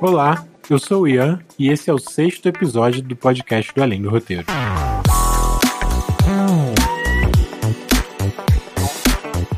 [0.00, 4.00] Olá, eu sou o Ian e esse é o sexto episódio do podcast do Além
[4.00, 4.44] do Roteiro.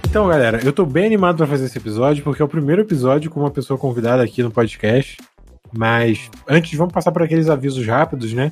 [0.09, 3.31] Então, galera, eu tô bem animado para fazer esse episódio porque é o primeiro episódio
[3.31, 5.19] com uma pessoa convidada aqui no podcast.
[5.77, 8.51] Mas antes, vamos passar por aqueles avisos rápidos, né?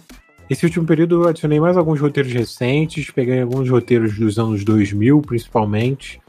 [0.50, 5.22] Esse último período eu adicionei mais alguns roteiros recentes, peguei alguns roteiros dos anos 2000,
[5.22, 6.20] principalmente.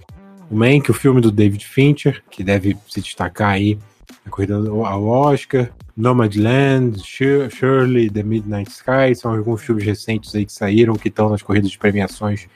[0.50, 3.78] O Mank, o filme do David Fincher, que deve se destacar aí
[4.26, 10.54] a corrida ao Oscar, Nomadland, Shirley, The Midnight Sky, são alguns filmes recentes aí que
[10.54, 12.48] saíram, que estão nas corridas de premiações,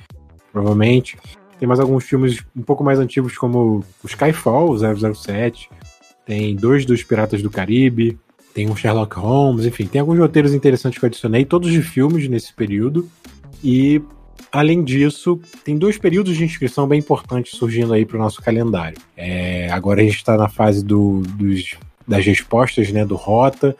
[0.51, 1.17] provavelmente.
[1.59, 5.69] Tem mais alguns filmes um pouco mais antigos, como o Skyfall, 007,
[6.25, 8.17] tem dois dos Piratas do Caribe,
[8.53, 12.29] tem um Sherlock Holmes, enfim, tem alguns roteiros interessantes que eu adicionei, todos de filmes
[12.29, 13.09] nesse período.
[13.63, 14.01] E,
[14.51, 18.97] além disso, tem dois períodos de inscrição bem importantes surgindo aí para o nosso calendário.
[19.15, 21.75] É, agora a gente está na fase do, dos,
[22.07, 23.75] das respostas, né, do Rota,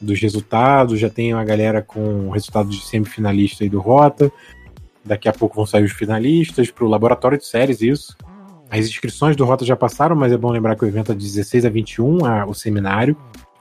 [0.00, 4.32] dos resultados, já tem uma galera com o resultado de semifinalista aí do Rota.
[5.04, 8.16] Daqui a pouco vão sair os finalistas para o laboratório de séries, isso.
[8.70, 11.24] As inscrições do Rota já passaram, mas é bom lembrar que o evento é de
[11.24, 13.16] 16 a 21, a, o seminário.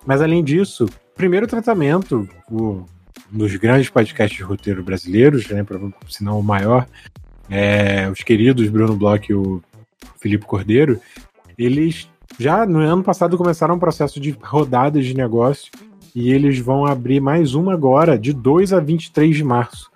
[0.05, 2.85] Mas além disso, primeiro tratamento, o,
[3.31, 5.65] nos grandes podcasts de roteiro brasileiros, né,
[6.07, 6.87] se não o maior,
[7.49, 9.61] é, os queridos Bruno Bloch e o
[10.19, 10.99] Felipe Cordeiro,
[11.57, 15.71] eles já no ano passado começaram um processo de rodadas de negócio
[16.15, 19.89] e eles vão abrir mais uma agora, de 2 a 23 de março.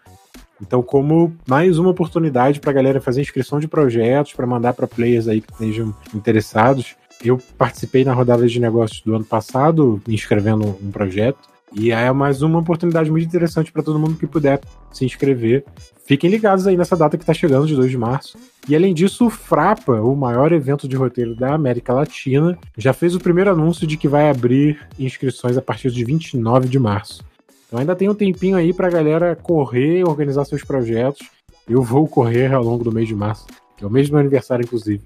[0.62, 4.88] Então, como mais uma oportunidade para a galera fazer inscrição de projetos, para mandar para
[4.88, 6.96] players aí que estejam interessados.
[7.24, 11.53] Eu participei na rodada de negócios do ano passado, inscrevendo um projeto.
[11.74, 15.66] E é mais uma oportunidade muito interessante para todo mundo que puder se inscrever.
[16.06, 18.38] Fiquem ligados aí nessa data que está chegando, de 2 de março.
[18.68, 23.16] E além disso, o Frapa, o maior evento de roteiro da América Latina, já fez
[23.16, 27.24] o primeiro anúncio de que vai abrir inscrições a partir de 29 de março.
[27.68, 31.28] Então ainda tem um tempinho aí para a galera correr, organizar seus projetos.
[31.68, 34.20] Eu vou correr ao longo do mês de março, que é o mês do meu
[34.20, 35.02] aniversário, inclusive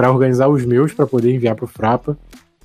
[0.00, 2.16] para organizar os meus para poder enviar para o Frapa.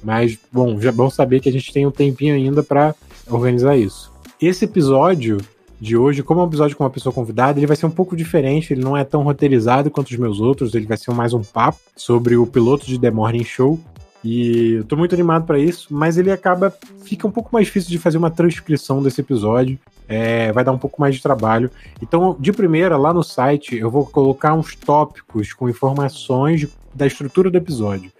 [0.01, 2.95] Mas, bom, já é bom saber que a gente tem um tempinho ainda para
[3.29, 4.11] organizar isso.
[4.41, 5.37] Esse episódio
[5.79, 8.15] de hoje, como é um episódio com uma pessoa convidada, ele vai ser um pouco
[8.15, 11.43] diferente, ele não é tão roteirizado quanto os meus outros, ele vai ser mais um
[11.43, 13.79] papo sobre o piloto de The Morning Show.
[14.23, 16.73] E eu tô muito animado para isso, mas ele acaba.
[17.03, 19.77] fica um pouco mais difícil de fazer uma transcrição desse episódio.
[20.07, 21.69] É, vai dar um pouco mais de trabalho.
[22.01, 27.51] Então, de primeira, lá no site, eu vou colocar uns tópicos com informações da estrutura
[27.51, 28.11] do episódio.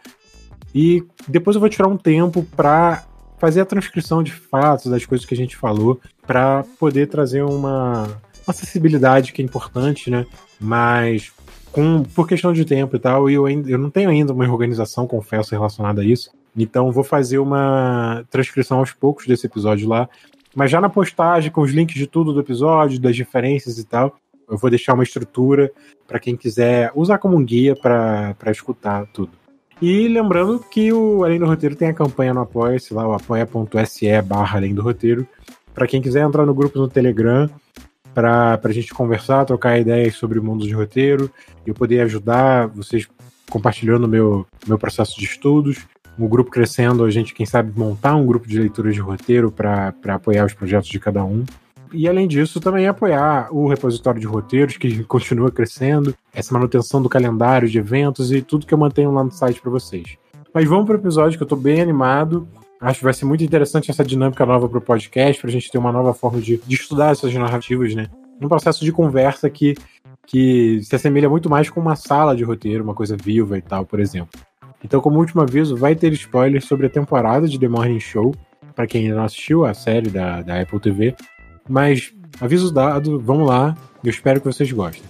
[0.76, 3.04] E depois eu vou tirar um tempo para
[3.46, 8.02] fazer a transcrição de fatos das coisas que a gente falou, para poder trazer uma,
[8.02, 10.26] uma acessibilidade que é importante, né?
[10.60, 11.32] Mas
[11.72, 15.06] com, por questão de tempo e tal, eu, ainda, eu não tenho ainda uma organização,
[15.06, 16.32] confesso, relacionada a isso.
[16.58, 20.10] Então vou fazer uma transcrição aos poucos desse episódio lá.
[20.56, 24.16] Mas já na postagem, com os links de tudo do episódio, das diferenças e tal,
[24.50, 25.72] eu vou deixar uma estrutura
[26.08, 29.45] para quem quiser usar como um guia para escutar tudo.
[29.82, 34.22] E lembrando que o Além do Roteiro tem a campanha no Apoia-se, lá o apoia.se
[34.22, 35.28] barra Além do Roteiro.
[35.74, 37.50] Para quem quiser entrar no grupo no Telegram,
[38.14, 41.30] para a gente conversar, trocar ideias sobre o mundo de roteiro,
[41.66, 43.06] e eu poder ajudar vocês
[43.50, 45.86] compartilhando meu meu processo de estudos,
[46.18, 49.94] o grupo crescendo, a gente, quem sabe, montar um grupo de leituras de roteiro para
[50.08, 51.44] apoiar os projetos de cada um.
[51.96, 57.08] E além disso, também apoiar o repositório de roteiros, que continua crescendo, essa manutenção do
[57.08, 60.18] calendário de eventos e tudo que eu mantenho lá no site para vocês.
[60.54, 62.48] Mas vamos para o episódio que eu estou bem animado.
[62.80, 65.72] Acho que vai ser muito interessante essa dinâmica nova para o podcast, para a gente
[65.72, 68.08] ter uma nova forma de, de estudar essas narrativas, né?
[68.42, 69.76] Um processo de conversa que,
[70.28, 73.86] que se assemelha muito mais com uma sala de roteiro, uma coisa viva e tal,
[73.86, 74.40] por exemplo.
[74.84, 78.36] Então, como último aviso, vai ter spoilers sobre a temporada de The Morning Show,
[78.76, 81.16] para quem ainda não assistiu a série da, da Apple TV.
[81.68, 83.76] Mas, aviso dado, vamos lá.
[84.04, 85.04] Eu espero que vocês gostem.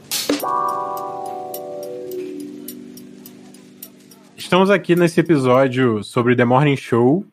[4.38, 7.26] Estamos aqui nesse episódio sobre The Morning Show.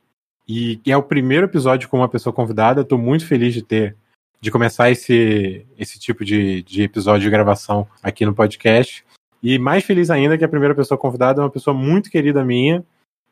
[0.48, 2.80] E é o primeiro episódio com uma pessoa convidada.
[2.80, 3.96] Estou muito feliz de ter
[4.40, 9.04] de começar esse, esse tipo de, de episódio de gravação aqui no podcast.
[9.40, 12.84] E mais feliz ainda que a primeira pessoa convidada é uma pessoa muito querida minha,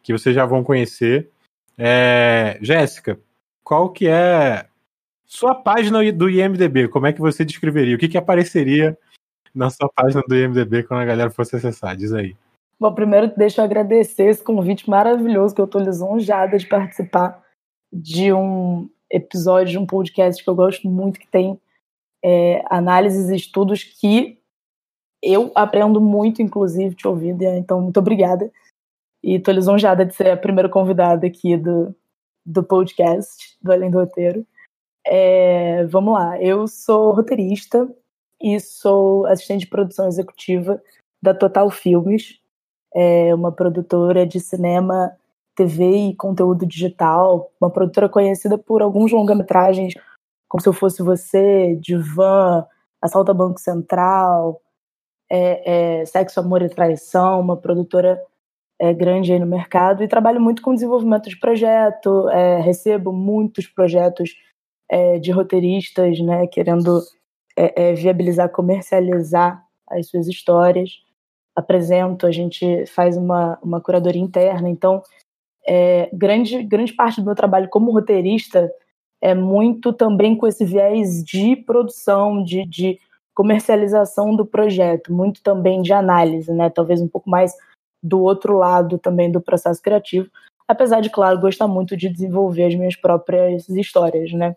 [0.04, 1.28] que vocês já vão conhecer.
[1.76, 2.58] É...
[2.62, 3.18] Jéssica,
[3.64, 4.69] qual que é
[5.30, 7.94] sua página do IMDB, como é que você descreveria?
[7.94, 8.98] O que, que apareceria
[9.54, 11.96] na sua página do IMDB quando a galera fosse acessar?
[11.96, 12.36] Diz aí.
[12.80, 17.44] Bom, primeiro deixa eu agradecer esse convite maravilhoso que eu estou lisonjada de participar
[17.92, 21.60] de um episódio de um podcast que eu gosto muito, que tem
[22.24, 24.36] é, análises e estudos que
[25.22, 28.50] eu aprendo muito, inclusive, te ouvindo, então muito obrigada.
[29.22, 31.94] E estou lisonjada de ser a primeira convidada aqui do,
[32.44, 34.44] do podcast do Além do Roteiro.
[35.06, 37.88] É, vamos lá, eu sou roteirista
[38.40, 40.80] e sou assistente de produção executiva
[41.22, 42.38] da Total Filmes,
[42.94, 45.12] é uma produtora de cinema,
[45.54, 49.94] TV e conteúdo digital, uma produtora conhecida por alguns longa-metragens,
[50.48, 52.66] como Se Eu Fosse Você, Divan,
[53.00, 54.60] Assalto a Banco Central,
[55.30, 58.20] é, é, Sexo, Amor e Traição, uma produtora
[58.78, 63.66] é, grande aí no mercado, e trabalho muito com desenvolvimento de projeto, é, recebo muitos
[63.66, 64.34] projetos
[64.90, 67.00] é, de roteiristas, né, querendo
[67.56, 70.90] é, viabilizar, comercializar as suas histórias
[71.54, 74.68] apresento, a gente faz uma, uma curadoria interna.
[74.68, 75.02] Então,
[75.66, 78.70] é, grande, grande parte do meu trabalho como roteirista
[79.22, 82.98] é muito também com esse viés de produção, de, de
[83.34, 86.70] comercialização do projeto, muito também de análise, né?
[86.70, 87.54] Talvez um pouco mais
[88.02, 90.28] do outro lado também do processo criativo,
[90.66, 94.56] apesar de, claro, gostar muito de desenvolver as minhas próprias histórias, né?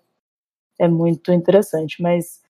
[0.83, 2.41] É muito interessante, mas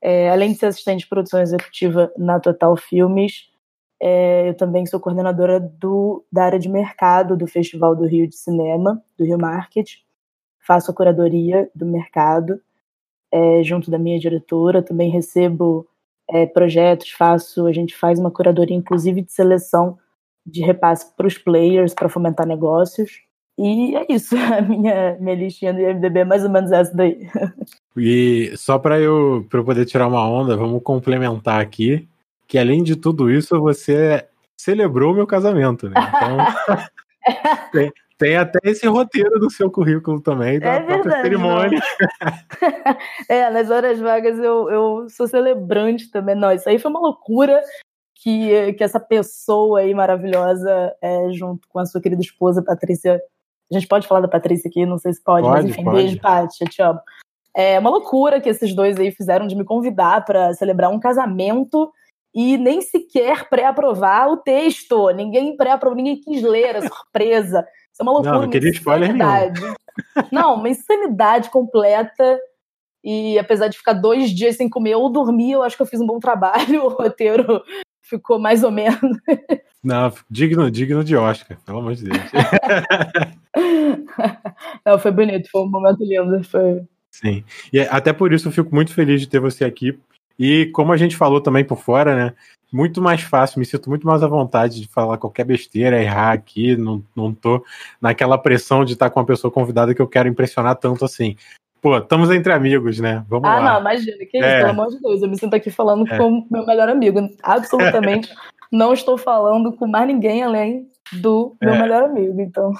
[0.00, 3.50] é, além de ser assistente de produção executiva na Total Filmes,
[4.00, 8.36] é, eu também sou coordenadora do, da área de mercado do Festival do Rio de
[8.36, 9.94] Cinema, do Rio Market.
[10.60, 12.60] Faço a curadoria do mercado
[13.32, 14.84] é, junto da minha diretora.
[14.84, 15.84] Também recebo
[16.30, 19.98] é, projetos, faço, a gente faz uma curadoria, inclusive de seleção
[20.46, 23.20] de repasse para os players para fomentar negócios.
[23.62, 27.28] E é isso, a minha, minha listinha do IMDB é mais ou menos essa daí.
[27.94, 32.08] E só para eu, eu poder tirar uma onda, vamos complementar aqui
[32.50, 34.26] que além de tudo isso, você
[34.60, 35.94] celebrou meu casamento, né?
[35.96, 36.36] Então,
[37.70, 41.80] tem, tem, até esse roteiro no seu currículo também, da é própria cerimônia.
[43.28, 46.34] é, nas horas vagas eu, eu sou celebrante também.
[46.34, 47.62] Não, isso aí foi uma loucura
[48.16, 53.22] que, que essa pessoa aí maravilhosa, é, junto com a sua querida esposa, Patrícia.
[53.70, 55.96] A gente pode falar da Patrícia aqui, não sei se pode, pode mas enfim, pode.
[55.96, 57.00] beijo, Paty, eu te amo.
[57.54, 61.90] É uma loucura que esses dois aí fizeram de me convidar para celebrar um casamento
[62.34, 65.10] e nem sequer pré-aprovar o texto.
[65.10, 67.66] Ninguém pré-aprovou, ninguém quis ler, a surpresa.
[67.92, 68.34] Isso é uma loucura.
[68.34, 69.74] Não, não queria spoiler nenhum.
[70.30, 72.38] Não, uma insanidade completa.
[73.02, 76.00] E apesar de ficar dois dias sem comer ou dormir, eu acho que eu fiz
[76.00, 76.84] um bom trabalho.
[76.84, 77.62] O roteiro
[78.10, 79.00] ficou mais ou menos.
[79.82, 82.18] Não, digno, digno de Oscar, pelo amor de Deus.
[84.84, 86.44] Não, foi bonito, foi um momento lindo.
[86.44, 86.82] Foi...
[87.10, 87.42] Sim.
[87.72, 89.98] E até por isso eu fico muito feliz de ter você aqui,
[90.38, 92.34] e como a gente falou também por fora, né?
[92.72, 96.76] Muito mais fácil, me sinto muito mais à vontade de falar qualquer besteira, errar aqui,
[96.76, 97.62] não, não tô
[98.00, 101.36] naquela pressão de estar com uma pessoa convidada que eu quero impressionar tanto assim.
[101.80, 103.24] Pô, estamos entre amigos, né?
[103.28, 103.58] Vamos ah, lá.
[103.58, 104.58] Ah, não, imagina, que isso, é.
[104.58, 105.22] pelo amor de Deus.
[105.22, 106.18] Eu me sinto aqui falando é.
[106.18, 107.20] com meu melhor amigo.
[107.42, 108.32] Absolutamente
[108.70, 111.80] não estou falando com mais ninguém além do meu é.
[111.80, 112.72] melhor amigo, então.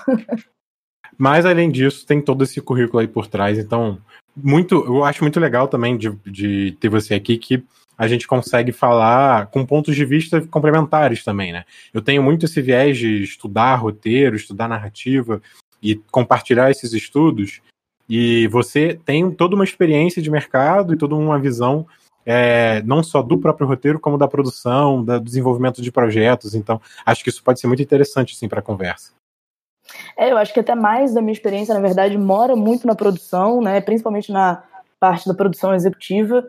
[1.19, 3.99] Mas além disso, tem todo esse currículo aí por trás, então
[4.37, 7.65] muito, eu acho muito legal também de, de ter você aqui que
[7.99, 11.65] a gente consegue falar com pontos de vista complementares também, né?
[11.93, 15.43] Eu tenho muito esse viés de estudar roteiro, estudar narrativa
[15.83, 17.61] e compartilhar esses estudos.
[18.11, 21.87] E você tem toda uma experiência de mercado e toda uma visão
[22.27, 26.57] é, não só do próprio roteiro, como da produção, do desenvolvimento de projetos.
[26.57, 29.13] Então, acho que isso pode ser muito interessante assim, para a conversa.
[30.17, 33.61] É, eu acho que até mais da minha experiência, na verdade, mora muito na produção,
[33.61, 33.81] né?
[33.81, 34.63] Principalmente na
[34.99, 36.47] parte da produção executiva,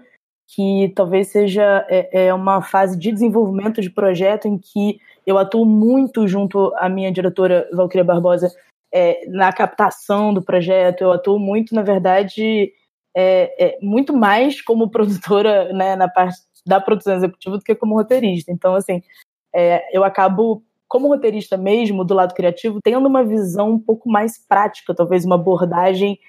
[0.48, 5.66] que talvez seja é, é uma fase de desenvolvimento de projeto em que eu atuo
[5.66, 8.52] muito junto à minha diretora Valquíria Barbosa
[8.94, 11.02] é, na captação do projeto.
[11.02, 12.72] Eu atuo muito, na verdade,
[13.16, 17.96] é, é, muito mais como produtora né, na parte da produção executiva do que como
[17.96, 18.52] roteirista.
[18.52, 19.02] Então, assim,
[19.54, 24.38] é, eu acabo como roteirista mesmo, do lado criativo, tendo uma visão um pouco mais
[24.46, 26.20] prática, talvez uma abordagem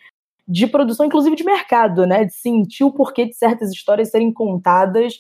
[0.47, 2.25] de produção, inclusive de mercado, né?
[2.25, 5.15] De sentir o porquê de certas histórias serem contadas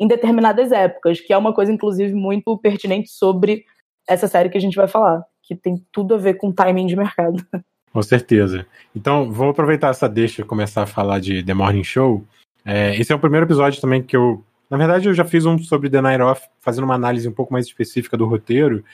[0.00, 3.64] em determinadas épocas, que é uma coisa, inclusive, muito pertinente sobre
[4.08, 6.94] essa série que a gente vai falar, que tem tudo a ver com timing de
[6.94, 7.44] mercado.
[7.90, 8.66] Com certeza.
[8.94, 12.22] Então, vou aproveitar essa deixa e começar a falar de The Morning Show.
[12.64, 15.58] É, esse é o primeiro episódio também que eu na verdade, eu já fiz um
[15.58, 18.84] sobre The Night Off, fazendo uma análise um pouco mais específica do roteiro.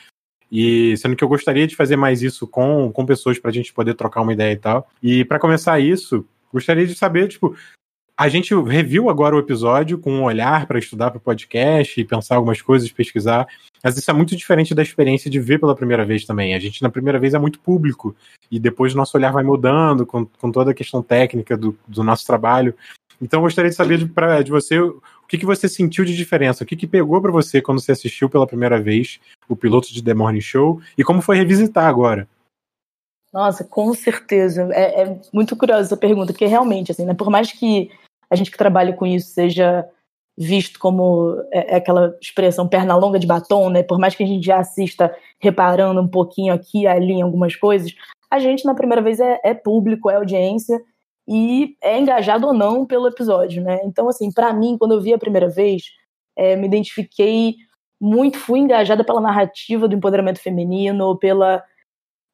[0.50, 3.72] E sendo que eu gostaria de fazer mais isso com, com pessoas para a gente
[3.72, 4.88] poder trocar uma ideia e tal.
[5.02, 7.56] E para começar isso, gostaria de saber, tipo,
[8.16, 12.04] a gente reviu agora o episódio com um olhar para estudar para o podcast e
[12.04, 13.46] pensar algumas coisas, pesquisar.
[13.82, 16.54] Mas isso é muito diferente da experiência de ver pela primeira vez também.
[16.54, 18.14] A gente, na primeira vez, é muito público.
[18.50, 22.04] E depois o nosso olhar vai mudando com, com toda a questão técnica do, do
[22.04, 22.74] nosso trabalho.
[23.20, 26.16] Então, eu gostaria de saber de, pra, de você o que, que você sentiu de
[26.16, 29.18] diferença, o que, que pegou para você quando você assistiu pela primeira vez
[29.48, 32.28] o piloto de The Morning Show e como foi revisitar agora.
[33.32, 34.68] Nossa, com certeza.
[34.72, 37.90] É, é, muito curiosa essa pergunta, porque realmente, assim, né, por mais que
[38.34, 39.88] a gente que trabalha com isso seja
[40.36, 43.82] visto como é, é aquela expressão perna longa de batom, né?
[43.82, 47.54] Por mais que a gente já assista reparando um pouquinho aqui e ali em algumas
[47.54, 47.94] coisas,
[48.30, 50.80] a gente na primeira vez é, é público, é audiência
[51.26, 53.80] e é engajado ou não pelo episódio, né?
[53.84, 55.84] Então, assim, para mim, quando eu vi a primeira vez,
[56.36, 57.54] é, me identifiquei
[58.00, 61.62] muito, fui engajada pela narrativa do empoderamento feminino, pela,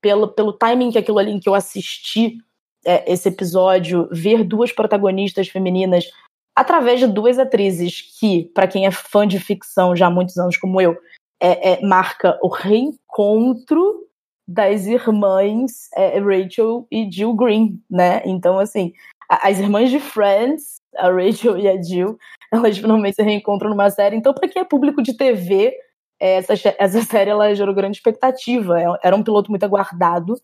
[0.00, 2.38] pela pelo timing que aquilo ali em que eu assisti
[2.84, 6.10] é, esse episódio, ver duas protagonistas femininas
[6.54, 10.56] através de duas atrizes que, para quem é fã de ficção já há muitos anos
[10.56, 10.96] como eu,
[11.40, 14.06] é, é marca o reencontro
[14.46, 18.20] das irmãs é, Rachel e Jill Green, né?
[18.24, 18.92] Então, assim,
[19.28, 22.18] as irmãs de Friends, a Rachel e a Jill,
[22.52, 24.16] elas finalmente se reencontram numa série.
[24.16, 25.72] Então, para quem é público de TV,
[26.18, 28.80] essa, essa série ela gerou grande expectativa.
[28.80, 30.34] É, era um piloto muito aguardado.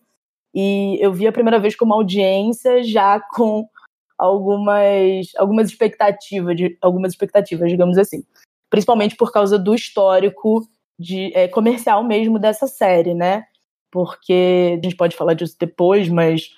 [0.59, 3.69] E eu vi a primeira vez como audiência já com
[4.17, 8.23] algumas, algumas expectativas, algumas expectativas, digamos assim.
[8.67, 10.67] Principalmente por causa do histórico
[10.99, 13.43] de é, comercial mesmo dessa série, né?
[13.91, 16.49] Porque a gente pode falar disso depois, mas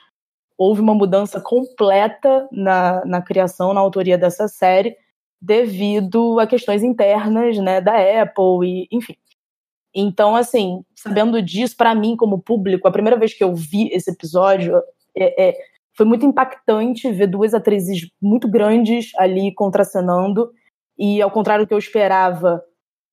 [0.57, 4.95] houve uma mudança completa na, na criação, na autoria dessa série,
[5.41, 9.17] devido a questões internas, né, da Apple e, enfim.
[9.93, 14.11] Então, assim, sabendo disso, para mim, como público, a primeira vez que eu vi esse
[14.11, 14.81] episódio,
[15.17, 15.53] é, é,
[15.95, 20.51] foi muito impactante ver duas atrizes muito grandes ali contracenando
[20.97, 22.63] e ao contrário do que eu esperava,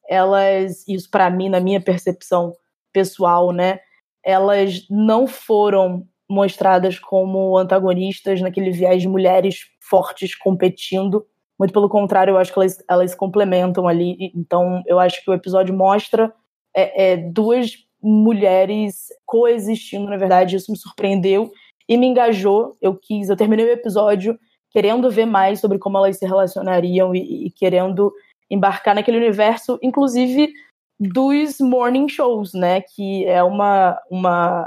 [0.08, 2.52] elas isso para mim na minha percepção
[2.92, 3.80] pessoal, né,
[4.24, 11.24] elas não foram mostradas como antagonistas naquele viés de mulheres fortes competindo.
[11.58, 14.32] Muito pelo contrário, eu acho que elas, elas se complementam ali.
[14.34, 16.32] Então, eu acho que o episódio mostra
[16.76, 20.56] é, é, duas mulheres coexistindo, na verdade.
[20.56, 21.50] Isso me surpreendeu
[21.88, 22.76] e me engajou.
[22.80, 24.38] Eu quis, eu terminei o episódio
[24.70, 28.12] querendo ver mais sobre como elas se relacionariam e, e querendo
[28.50, 30.52] embarcar naquele universo, inclusive
[31.00, 32.80] dos morning shows, né?
[32.82, 34.66] Que é uma, uma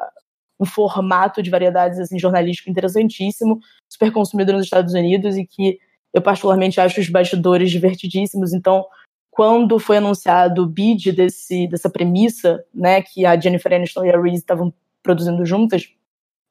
[0.59, 5.79] um formato de variedades assim jornalístico interessantíssimo, super consumido nos Estados Unidos e que
[6.13, 8.53] eu particularmente acho os bastidores divertidíssimos.
[8.53, 8.85] Então,
[9.39, 14.21] quando foi anunciado o bid desse, dessa premissa, né, que a Jennifer Aniston e a
[14.21, 15.87] Reese estavam produzindo juntas,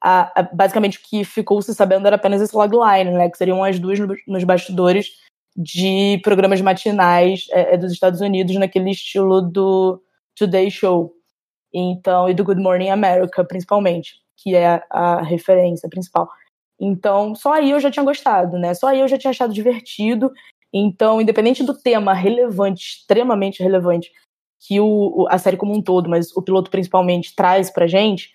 [0.03, 3.63] a, a, basicamente o que ficou se sabendo era apenas esse logline, né, que seriam
[3.63, 5.11] as duas nos bastidores
[5.55, 10.01] de programas matinais é, é, dos Estados Unidos naquele estilo do
[10.35, 11.13] Today Show,
[11.71, 16.27] então e do Good Morning America principalmente, que é a, a referência principal.
[16.81, 18.73] Então só aí eu já tinha gostado, né?
[18.73, 20.33] Só aí eu já tinha achado divertido.
[20.73, 24.11] Então, independente do tema relevante, extremamente relevante,
[24.59, 28.31] que o, a série como um todo, mas o piloto principalmente traz pra gente,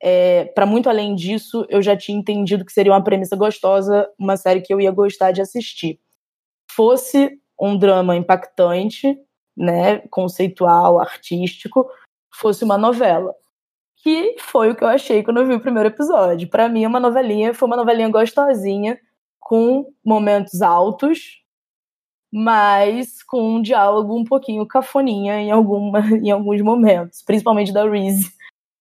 [0.00, 4.36] é, para muito além disso, eu já tinha entendido que seria uma premissa gostosa, uma
[4.36, 6.00] série que eu ia gostar de assistir.
[6.70, 9.18] Fosse um drama impactante,
[9.56, 11.88] né, conceitual, artístico,
[12.34, 13.34] fosse uma novela.
[14.00, 16.48] Que foi o que eu achei quando eu vi o primeiro episódio.
[16.48, 18.98] Para mim, uma novelinha foi uma novelinha gostosinha,
[19.40, 21.42] com momentos altos,
[22.32, 28.38] mas com um diálogo um pouquinho cafoninha em, alguma, em alguns momentos, principalmente da Reese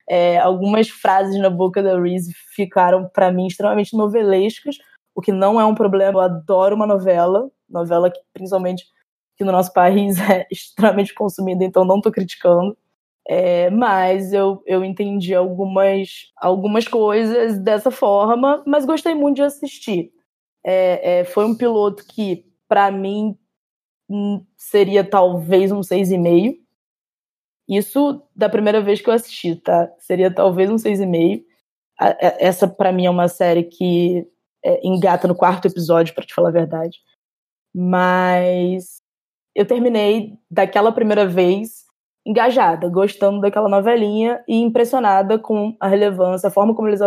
[0.09, 4.77] é, algumas frases na boca da Reese ficaram, para mim, extremamente novelescas,
[5.13, 6.19] o que não é um problema.
[6.19, 8.85] Eu adoro uma novela, novela que, principalmente,
[9.35, 12.77] que no nosso país é extremamente consumida, então não estou criticando.
[13.29, 20.11] É, mas eu, eu entendi algumas, algumas coisas dessa forma, mas gostei muito de assistir.
[20.65, 23.37] É, é, foi um piloto que, para mim,
[24.09, 26.57] hum, seria talvez um 6,5.
[27.67, 29.91] Isso da primeira vez que eu assisti, tá?
[29.99, 31.43] Seria talvez um 6,5.
[31.99, 34.25] É, essa, para mim, é uma série que
[34.63, 36.99] é, engata no quarto episódio, para te falar a verdade.
[37.75, 39.01] Mas
[39.55, 41.85] eu terminei daquela primeira vez
[42.25, 46.99] engajada, gostando daquela novelinha e impressionada com a relevância, a forma como eles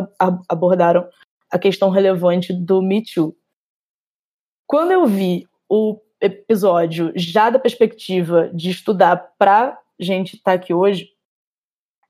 [0.48, 1.06] abordaram
[1.50, 3.36] a questão relevante do Me Too.
[4.66, 10.74] Quando eu vi o episódio já da perspectiva de estudar para gente estar tá aqui
[10.74, 11.08] hoje,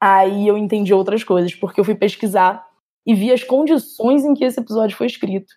[0.01, 2.67] aí eu entendi outras coisas, porque eu fui pesquisar
[3.07, 5.55] e vi as condições em que esse episódio foi escrito.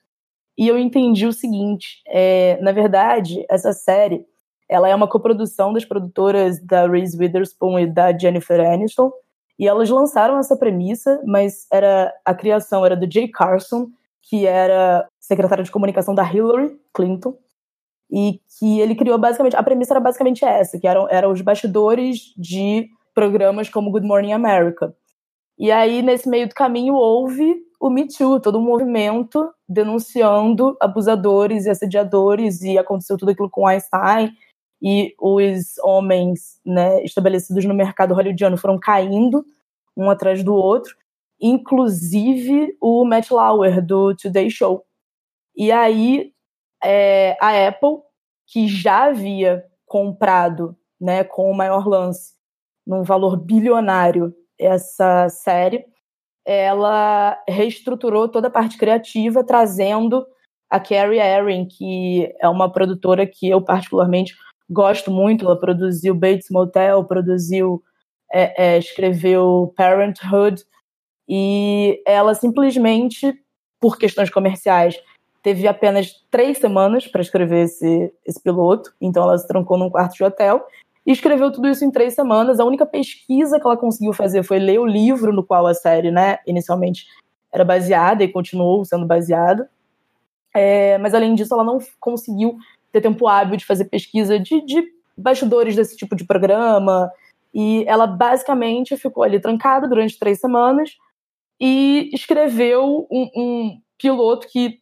[0.57, 4.25] E eu entendi o seguinte: é, na verdade, essa série
[4.69, 9.11] ela é uma coprodução das produtoras da Reese Witherspoon e da Jennifer Aniston.
[9.57, 13.89] E elas lançaram essa premissa, mas era a criação era do Jay Carson,
[14.21, 17.37] que era secretário de comunicação da Hillary Clinton,
[18.13, 19.55] e que ele criou basicamente.
[19.55, 24.33] A premissa era basicamente essa, que eram, eram os bastidores de programas como Good Morning
[24.33, 24.95] America.
[25.57, 31.65] E aí, nesse meio do caminho, houve o Me Too, todo um movimento denunciando abusadores
[31.65, 34.31] e assediadores, e aconteceu tudo aquilo com Einstein,
[34.81, 39.43] e os homens né, estabelecidos no mercado hollywoodiano foram caindo
[39.95, 40.95] um atrás do outro,
[41.41, 44.83] inclusive o Matt Lauer, do Today Show.
[45.55, 46.32] E aí,
[46.83, 47.99] é, a Apple,
[48.47, 52.33] que já havia comprado né, com o maior lance,
[52.85, 55.85] num valor bilionário, essa série,
[56.45, 60.25] ela reestruturou toda a parte criativa, trazendo
[60.69, 64.35] a Carrie Erin, que é uma produtora que eu particularmente
[64.69, 65.45] gosto muito.
[65.45, 67.81] Ela produziu Bates Motel, produziu,
[68.31, 70.63] é, é, escreveu Parenthood,
[71.27, 73.33] e ela simplesmente,
[73.79, 74.99] por questões comerciais,
[75.43, 78.91] teve apenas três semanas para escrever esse, esse piloto.
[78.99, 80.65] Então ela se trancou num quarto de hotel
[81.05, 82.59] e escreveu tudo isso em três semanas.
[82.59, 86.09] A única pesquisa que ela conseguiu fazer foi ler o livro no qual a série,
[86.09, 87.05] né, inicialmente
[87.51, 89.69] era baseada e continuou sendo baseada.
[90.55, 92.57] É, mas além disso, ela não conseguiu
[92.91, 94.83] ter tempo hábil de fazer pesquisa de, de
[95.17, 97.11] bastidores desse tipo de programa.
[97.53, 100.97] E ela basicamente ficou ali trancada durante três semanas
[101.59, 104.79] e escreveu um, um piloto que,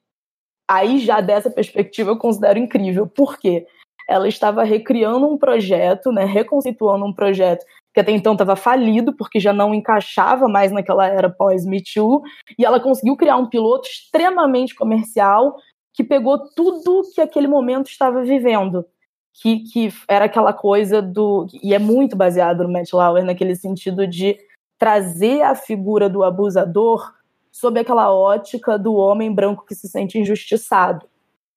[0.72, 3.08] aí já dessa perspectiva, eu considero incrível.
[3.08, 3.66] Por quê?
[4.12, 9.40] ela estava recriando um projeto, né, reconceituando um projeto que até então estava falido, porque
[9.40, 12.22] já não encaixava mais naquela era pós-Me Too,
[12.58, 15.58] e ela conseguiu criar um piloto extremamente comercial
[15.94, 18.86] que pegou tudo que aquele momento estava vivendo.
[19.34, 21.48] Que, que era aquela coisa do.
[21.64, 24.38] E é muito baseado no Matt Lauer, naquele sentido de
[24.78, 27.14] trazer a figura do abusador
[27.52, 31.06] sob aquela ótica do homem branco que se sente injustiçado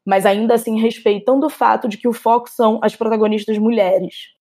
[0.05, 4.35] mas ainda assim respeitando o fato de que o foco são as protagonistas mulheres.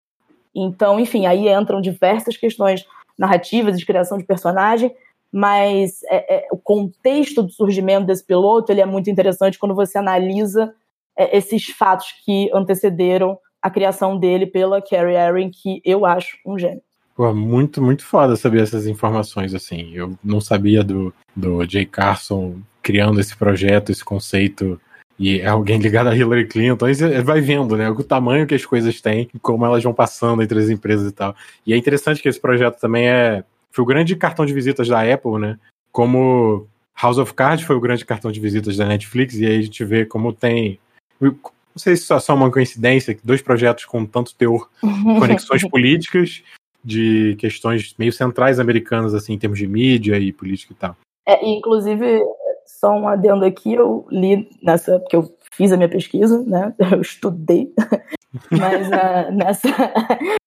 [0.54, 2.86] Então, enfim, aí entram diversas questões
[3.18, 4.94] narrativas de criação de personagem,
[5.32, 9.98] mas é, é, o contexto do surgimento desse piloto ele é muito interessante quando você
[9.98, 10.76] analisa
[11.18, 16.60] é, esses fatos que antecederam a criação dele pela Carrie Erin, que eu acho um
[16.60, 16.84] gênio.
[17.16, 19.92] Pô, muito, muito foda saber essas informações, assim.
[19.94, 24.80] Eu não sabia do, do Jay Carson criando esse projeto, esse conceito
[25.18, 28.56] e é alguém ligado a Hillary Clinton, aí você vai vendo, né, o tamanho que
[28.56, 31.36] as coisas têm, como elas vão passando entre as empresas e tal.
[31.66, 35.02] E é interessante que esse projeto também é foi o grande cartão de visitas da
[35.02, 35.58] Apple, né?
[35.92, 36.68] Como
[37.02, 39.84] House of Cards foi o grande cartão de visitas da Netflix, e aí a gente
[39.84, 40.80] vê como tem.
[41.20, 41.34] Não
[41.76, 44.70] sei se isso é só uma coincidência, dois projetos com tanto teor,
[45.20, 46.44] conexões políticas,
[46.84, 50.96] de questões meio centrais americanas, assim, em termos de mídia e política e tal.
[51.26, 52.22] É, inclusive,
[52.66, 56.74] só um adendo aqui, eu li nessa, porque eu fiz a minha pesquisa, né?
[56.92, 57.74] Eu estudei,
[58.52, 59.70] mas uh, nessa.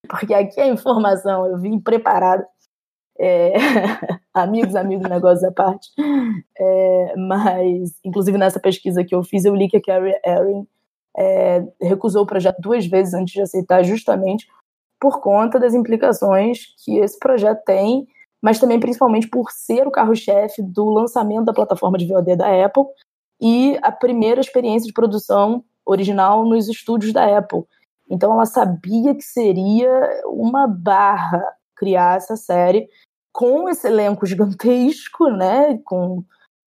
[0.09, 2.47] porque aqui a informação eu vim preparada.
[3.19, 3.55] É,
[4.35, 5.89] amigos, amigos, negócios à parte.
[6.59, 10.67] É, mas, inclusive nessa pesquisa que eu fiz, eu li que a Carrie Erin
[11.17, 14.47] é, recusou o projeto duas vezes antes de aceitar, justamente
[15.01, 18.07] por conta das implicações que esse projeto tem
[18.43, 22.85] mas também principalmente por ser o carro-chefe do lançamento da plataforma de VOD da Apple
[23.41, 27.65] e a primeira experiência de produção original nos estúdios da Apple.
[28.09, 29.91] Então ela sabia que seria
[30.27, 31.43] uma barra
[31.75, 32.89] criar essa série
[33.33, 36.25] com esse elenco gigantesco, né, com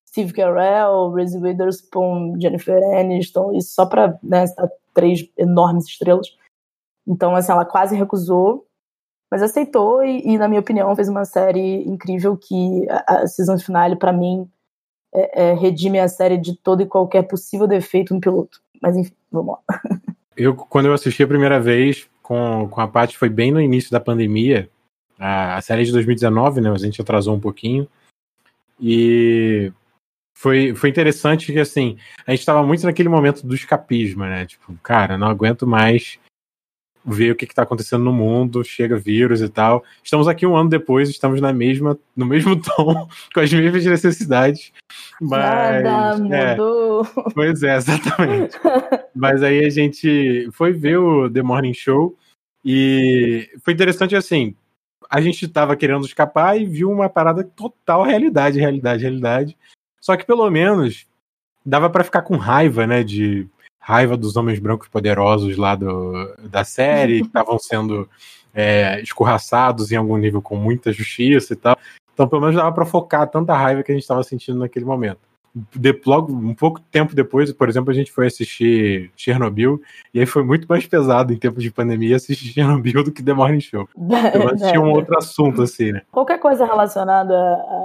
[0.07, 4.45] Steve Carell, Reese Witherspoon, Jennifer Aniston, e só para né,
[4.93, 6.27] três enormes estrelas.
[7.09, 8.67] Então, assim, ela quase recusou,
[9.31, 13.57] mas aceitou e, e, na minha opinião, fez uma série incrível que a, a season
[13.57, 14.47] finale, para mim,
[15.11, 18.61] é, é, redime a série de todo e qualquer possível defeito no piloto.
[18.79, 19.79] Mas enfim, vamos lá.
[20.37, 23.91] Eu, quando eu assisti a primeira vez com, com a Paty, foi bem no início
[23.91, 24.69] da pandemia.
[25.19, 26.71] A, a série de 2019, né?
[26.71, 27.85] A gente atrasou um pouquinho.
[28.79, 29.69] E
[30.33, 34.45] foi, foi interessante que, assim, a gente estava muito naquele momento do escapismo, né?
[34.45, 36.17] Tipo, cara, não aguento mais
[37.05, 39.83] ver o que está acontecendo no mundo, chega vírus e tal.
[40.03, 44.71] Estamos aqui um ano depois, estamos na mesma, no mesmo tom, com as mesmas necessidades.
[45.21, 47.05] Mas, Nada é, mudou.
[47.33, 48.57] Pois é, exatamente.
[49.15, 52.17] mas aí a gente foi ver o The Morning Show
[52.63, 54.55] e foi interessante assim.
[55.09, 59.57] A gente estava querendo escapar e viu uma parada total realidade, realidade, realidade.
[59.99, 61.07] Só que pelo menos
[61.65, 63.47] dava para ficar com raiva, né, de
[63.89, 68.07] raiva dos homens brancos poderosos lá do, da série, que estavam sendo
[68.53, 71.75] é, escorraçados em algum nível com muita justiça e tal.
[72.13, 75.28] Então, pelo menos dava para focar tanta raiva que a gente estava sentindo naquele momento.
[75.55, 79.81] De, logo um pouco tempo depois, por exemplo, a gente foi assistir Chernobyl,
[80.13, 83.33] e aí foi muito mais pesado em tempos de pandemia assistir Chernobyl do que The
[83.33, 83.87] Morning Show.
[84.33, 86.01] Eu assisti um outro assunto, assim, né?
[86.11, 87.33] Qualquer coisa relacionada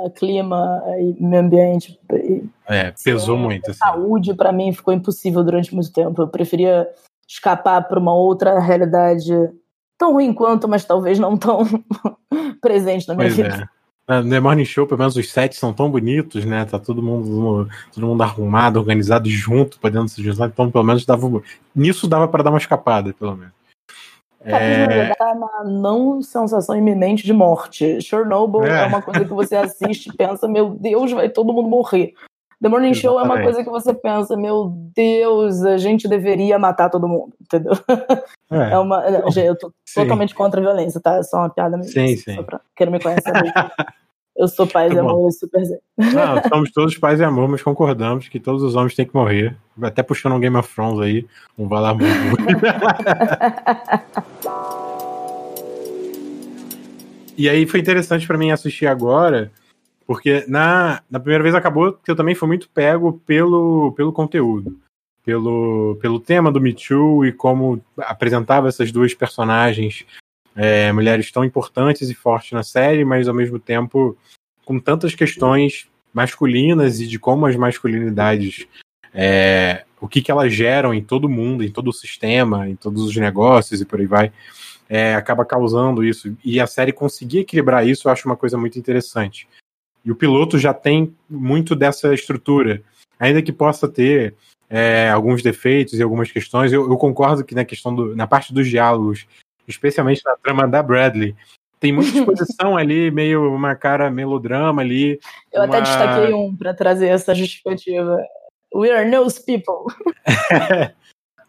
[0.07, 1.99] a clima e meio ambiente.
[2.13, 3.71] E, é, pesou muito.
[3.71, 3.79] Assim.
[3.79, 6.21] Saúde, para mim, ficou impossível durante muito tempo.
[6.21, 6.89] Eu preferia
[7.27, 9.33] escapar para uma outra realidade
[9.99, 11.65] tão ruim quanto, mas talvez não tão
[12.61, 13.69] presente na minha pois vida.
[13.71, 13.84] É.
[14.07, 16.65] No The Morning Show, pelo menos os sets são tão bonitos, né?
[16.67, 20.49] Tá todo mundo, todo mundo arrumado, organizado junto, podendo se juntar.
[20.49, 21.43] Então, pelo menos dava.
[21.75, 23.55] Nisso dava para dar uma escapada, pelo menos.
[24.41, 25.15] É...
[25.15, 28.01] Tá uma não sensação iminente de morte.
[28.03, 28.83] Chernobyl é.
[28.83, 32.13] é uma coisa que você assiste e pensa, meu Deus, vai todo mundo morrer.
[32.65, 33.03] The Morning Exatamente.
[33.03, 37.35] Show é uma coisa que você pensa, meu Deus, a gente deveria matar todo mundo,
[37.39, 37.75] entendeu?
[38.51, 40.01] É, é uma, eu tô sim.
[40.01, 41.17] totalmente contra a violência, tá?
[41.17, 41.93] É só uma piada mesmo.
[41.93, 42.43] Sim, sim.
[42.43, 43.23] Pra, quem não me conhece
[44.35, 45.79] Eu sou paz e amor super zen.
[45.99, 49.55] Não, somos todos paz e amor, mas concordamos que todos os homens têm que morrer.
[49.83, 51.27] Até puxando um Game of Thrones aí,
[51.59, 51.95] um Valar
[57.37, 59.53] E aí foi interessante para mim assistir agora,
[60.07, 64.79] porque na, na primeira vez acabou que eu também fui muito pego pelo, pelo conteúdo,
[65.25, 70.05] pelo, pelo tema do Me Too e como apresentava essas duas personagens,
[70.55, 74.17] é, mulheres tão importantes e fortes na série, mas ao mesmo tempo
[74.65, 78.67] com tantas questões masculinas e de como as masculinidades,
[79.13, 83.03] é, o que, que elas geram em todo mundo, em todo o sistema, em todos
[83.03, 84.33] os negócios e por aí vai,
[84.89, 86.37] é, acaba causando isso.
[86.45, 89.49] E a série conseguir equilibrar isso, eu acho uma coisa muito interessante.
[90.05, 92.83] E o piloto já tem muito dessa estrutura.
[93.19, 94.35] Ainda que possa ter
[94.69, 98.53] é, alguns defeitos e algumas questões, eu, eu, concordo que na questão do, na parte
[98.53, 99.27] dos diálogos,
[99.67, 101.35] especialmente na trama da Bradley,
[101.81, 105.19] tem muita exposição ali, meio uma cara melodrama ali.
[105.53, 105.69] Eu uma...
[105.69, 108.19] até destaquei um para trazer essa justificativa.
[108.75, 109.95] We are news people.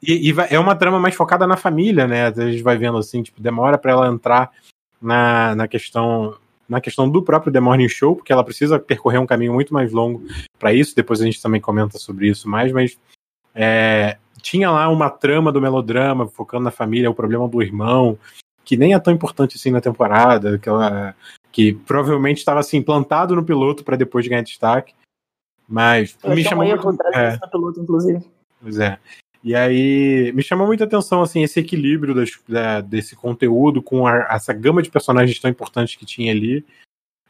[0.04, 2.28] e, e vai, é uma trama mais focada na família, né?
[2.28, 4.52] A gente vai vendo assim, tipo, demora para ela entrar
[5.02, 9.28] na, na questão na questão do próprio The Morning Show, porque ela precisa percorrer um
[9.28, 10.24] caminho muito mais longo
[10.58, 10.96] para isso.
[10.96, 12.98] Depois a gente também comenta sobre isso mais, mas
[13.54, 18.18] é, tinha lá uma trama do melodrama focando na família, o problema do irmão,
[18.64, 21.16] que nem é tão importante assim na temporada, que, ela,
[21.52, 24.94] que provavelmente estava assim plantado no piloto para depois ganhar destaque.
[25.68, 28.24] Mas Eu me chamou um erro muito, é, piloto, inclusive.
[28.62, 29.00] Pois é.
[29.46, 34.28] E aí me chamou muita atenção assim esse equilíbrio das, da, desse conteúdo com a,
[34.32, 36.66] essa gama de personagens tão importantes que tinha ali.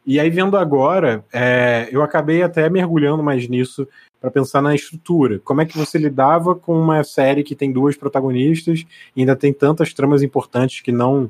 [0.05, 3.85] E aí vendo agora, é, eu acabei até mergulhando mais nisso
[4.21, 5.39] para pensar na estrutura.
[5.39, 9.51] Como é que você lidava com uma série que tem duas protagonistas e ainda tem
[9.51, 11.29] tantas tramas importantes que não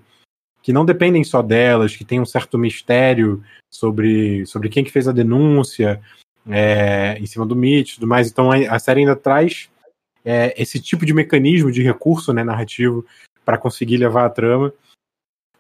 [0.62, 5.08] que não dependem só delas, que tem um certo mistério sobre, sobre quem que fez
[5.08, 6.02] a denúncia
[6.48, 8.30] é, em cima do Mitch e tudo mais.
[8.30, 9.70] Então a, a série ainda traz
[10.26, 13.06] é, esse tipo de mecanismo de recurso né, narrativo
[13.46, 14.74] para conseguir levar a trama.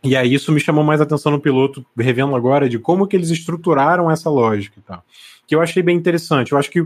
[0.04, 3.30] E aí isso me chamou mais atenção no piloto, revendo agora de como que eles
[3.30, 5.04] estruturaram essa lógica e tal.
[5.47, 6.51] Que eu achei bem interessante.
[6.51, 6.86] Eu acho que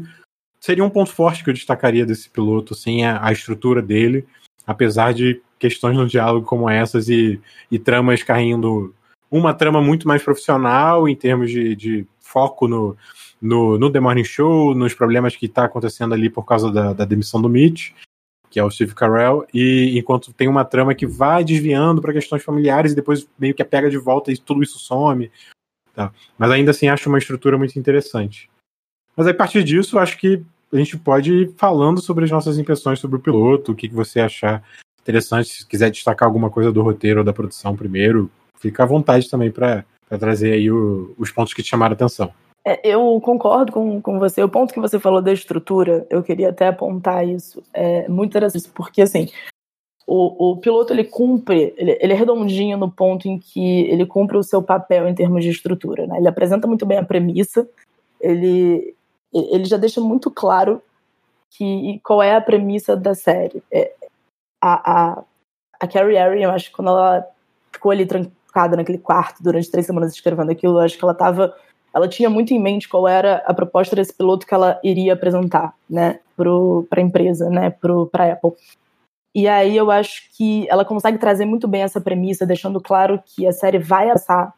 [0.59, 4.25] seria um ponto forte que eu destacaria desse piloto, assim, a, a estrutura dele,
[4.67, 8.93] apesar de questões no diálogo como essas e, e tramas caindo.
[9.31, 12.95] Uma trama muito mais profissional em termos de, de foco no,
[13.41, 17.05] no, no The Morning Show, nos problemas que está acontecendo ali por causa da, da,
[17.05, 17.91] demissão do Mitch,
[18.49, 22.43] que é o Steve Carell, e enquanto tem uma trama que vai desviando para questões
[22.43, 25.31] familiares e depois meio que a pega de volta e tudo isso some.
[25.93, 26.11] Tá?
[26.37, 28.49] Mas ainda assim acho uma estrutura muito interessante.
[29.15, 32.57] Mas aí, a partir disso, acho que a gente pode ir falando sobre as nossas
[32.57, 34.63] impressões sobre o piloto, o que, que você achar
[35.01, 35.49] interessante.
[35.49, 39.51] Se quiser destacar alguma coisa do roteiro ou da produção primeiro, fica à vontade também
[39.51, 39.83] para
[40.17, 42.31] trazer aí o, os pontos que te chamaram a atenção.
[42.65, 44.43] É, eu concordo com, com você.
[44.43, 47.63] O ponto que você falou da estrutura, eu queria até apontar isso.
[47.73, 49.29] É muito interessante, porque assim,
[50.05, 54.37] o, o piloto ele cumpre, ele, ele, é redondinho no ponto em que ele cumpre
[54.37, 56.07] o seu papel em termos de estrutura.
[56.07, 56.17] Né?
[56.17, 57.69] Ele apresenta muito bem a premissa,
[58.19, 58.95] ele,
[59.31, 60.81] ele já deixa muito claro
[61.51, 63.63] que qual é a premissa da série.
[63.71, 63.93] É,
[64.61, 65.23] a, a,
[65.79, 67.25] a Carrie Erin, eu acho que quando ela
[67.71, 68.05] ficou ali
[68.51, 71.53] trancada naquele quarto durante três semanas escrevendo aquilo, eu acho que ela estava
[71.93, 75.73] ela tinha muito em mente qual era a proposta desse piloto que ela iria apresentar,
[75.89, 78.51] né, para a empresa, né, para a Apple.
[79.33, 83.47] E aí eu acho que ela consegue trazer muito bem essa premissa, deixando claro que
[83.47, 84.53] a série vai assar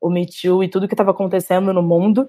[0.00, 2.28] o Me Too e tudo que estava acontecendo no mundo,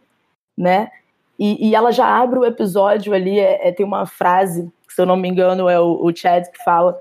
[0.58, 0.89] né?
[1.38, 5.06] E, e, ela já abre o episódio ali, é, é, tem uma frase, se eu
[5.06, 6.98] não me engano, é o, o Chad que fala,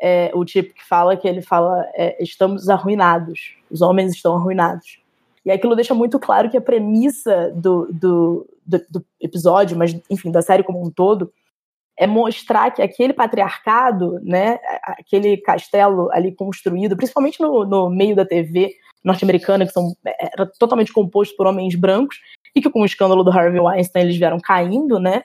[0.00, 5.00] é, o tipo que fala que ele fala, é, estamos arruinados, os homens estão arruinados.
[5.44, 10.30] E aquilo deixa muito claro que a premissa do, do, do, do episódio, mas enfim,
[10.30, 11.32] da série como um todo,
[11.96, 18.24] é mostrar que aquele patriarcado, né, aquele castelo ali construído, principalmente no, no meio da
[18.24, 22.20] TV norte-americana, que são, era totalmente composto por homens brancos,
[22.54, 25.22] e que com o escândalo do Harvey Weinstein eles vieram caindo, né?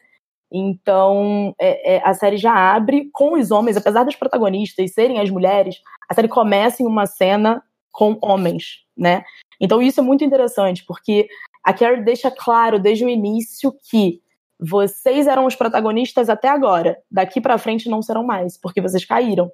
[0.53, 5.31] Então é, é, a série já abre com os homens, apesar dos protagonistas serem as
[5.31, 9.23] mulheres, a série começa em uma cena com homens, né?
[9.59, 11.27] Então isso é muito interessante, porque
[11.63, 14.21] a Carrie deixa claro desde o início que
[14.59, 16.97] vocês eram os protagonistas até agora.
[17.09, 19.51] Daqui para frente não serão mais, porque vocês caíram.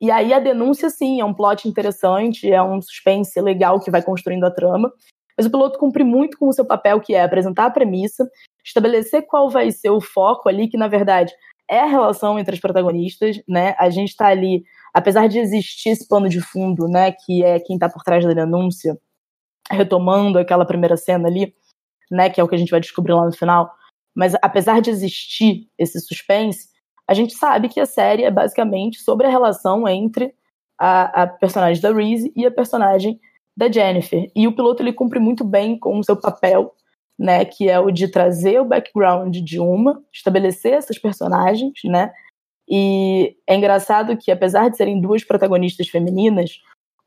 [0.00, 4.02] E aí a denúncia, sim, é um plot interessante, é um suspense legal que vai
[4.02, 4.92] construindo a trama.
[5.36, 8.28] Mas o piloto cumpre muito com o seu papel, que é apresentar a premissa,
[8.64, 11.32] estabelecer qual vai ser o foco ali, que na verdade
[11.70, 13.74] é a relação entre as protagonistas, né?
[13.78, 17.76] A gente está ali, apesar de existir esse plano de fundo, né, que é quem
[17.76, 18.98] está por trás da denúncia,
[19.70, 21.54] retomando aquela primeira cena ali,
[22.10, 23.72] né, que é o que a gente vai descobrir lá no final
[24.14, 26.68] mas apesar de existir esse suspense,
[27.08, 30.34] a gente sabe que a série é basicamente sobre a relação entre
[30.78, 33.18] a, a personagem da Reese e a personagem
[33.56, 34.30] da Jennifer.
[34.34, 36.74] E o piloto ele cumpre muito bem com o seu papel,
[37.18, 42.12] né, que é o de trazer o background de uma, estabelecer essas personagens, né?
[42.68, 46.58] E é engraçado que apesar de serem duas protagonistas femininas,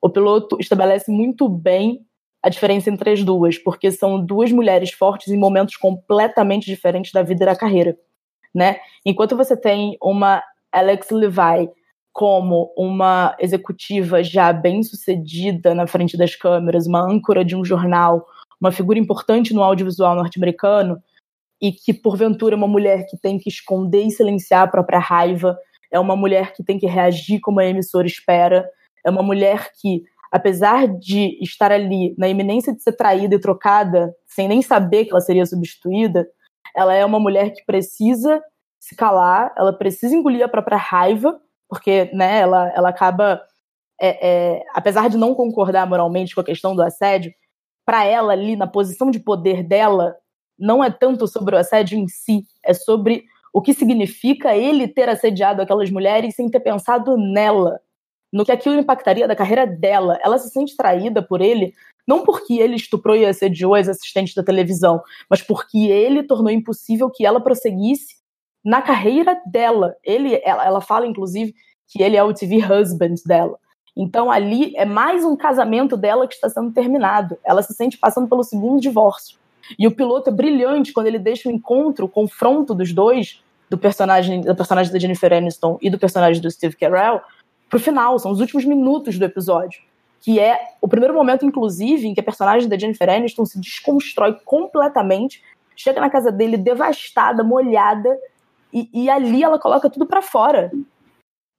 [0.02, 2.06] o piloto estabelece muito bem
[2.44, 7.24] a diferença entre as duas, porque são duas mulheres fortes em momentos completamente diferentes da
[7.24, 7.98] vida e da carreira,
[8.54, 8.78] né?
[9.04, 11.72] Enquanto você tem uma Alex Levi
[12.16, 18.26] como uma executiva já bem sucedida na frente das câmeras, uma âncora de um jornal,
[18.60, 20.98] uma figura importante no audiovisual norte-americano,
[21.62, 25.58] e que porventura é uma mulher que tem que esconder e silenciar a própria raiva,
[25.92, 28.66] é uma mulher que tem que reagir como a emissora espera,
[29.06, 34.16] é uma mulher que apesar de estar ali na iminência de ser traída e trocada,
[34.26, 36.26] sem nem saber que ela seria substituída,
[36.74, 38.42] ela é uma mulher que precisa
[38.80, 43.42] se calar, ela precisa engolir a própria raiva, porque né, ela, ela acaba,
[44.00, 47.34] é, é, apesar de não concordar moralmente com a questão do assédio,
[47.86, 50.16] para ela ali, na posição de poder dela,
[50.58, 55.08] não é tanto sobre o assédio em si, é sobre o que significa ele ter
[55.08, 57.80] assediado aquelas mulheres sem ter pensado nela,
[58.34, 60.20] no que aquilo impactaria da carreira dela.
[60.24, 61.74] Ela se sente traída por ele,
[62.08, 67.10] não porque ele estuprou e assediou as assistentes da televisão, mas porque ele tornou impossível
[67.10, 68.16] que ela prosseguisse
[68.66, 69.96] na carreira dela.
[70.04, 71.54] Ele, ela, ela fala, inclusive,
[71.88, 73.58] que ele é o TV husband dela.
[73.96, 77.38] Então ali é mais um casamento dela que está sendo terminado.
[77.46, 79.38] Ela se sente passando pelo segundo divórcio.
[79.80, 83.78] E o piloto é brilhante quando ele deixa o encontro, o confronto dos dois, do
[83.78, 87.22] personagem, da personagem da Jennifer Aniston e do personagem do Steve Carell,
[87.70, 89.82] pro final, são os últimos minutos do episódio.
[90.22, 94.38] Que é o primeiro momento, inclusive, em que a personagem da Jennifer Aniston se desconstrói
[94.46, 95.42] completamente,
[95.76, 98.18] chega na casa dele devastada, molhada,
[98.76, 100.70] e, e ali ela coloca tudo para fora.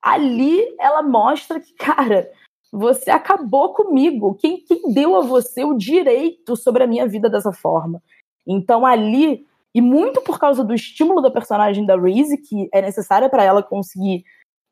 [0.03, 2.31] Ali ela mostra que, cara,
[2.71, 4.35] você acabou comigo.
[4.35, 8.03] Quem, quem deu a você o direito sobre a minha vida dessa forma?
[8.47, 13.31] Então ali, e muito por causa do estímulo da personagem da Reese, que é necessária
[13.31, 14.23] para ela conseguir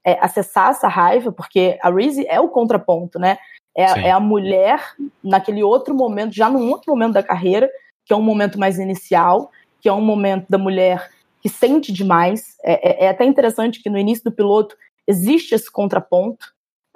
[0.05, 3.39] é, acessar essa raiva, porque a Reese é o contraponto, né?
[3.77, 7.69] É, é, a mulher naquele outro momento, já num outro momento da carreira,
[8.05, 11.11] que é um momento mais inicial, que é um momento da mulher
[11.45, 12.57] que sente demais.
[12.65, 14.75] É, é, é até interessante que no início do piloto
[15.07, 16.47] existe esse contraponto.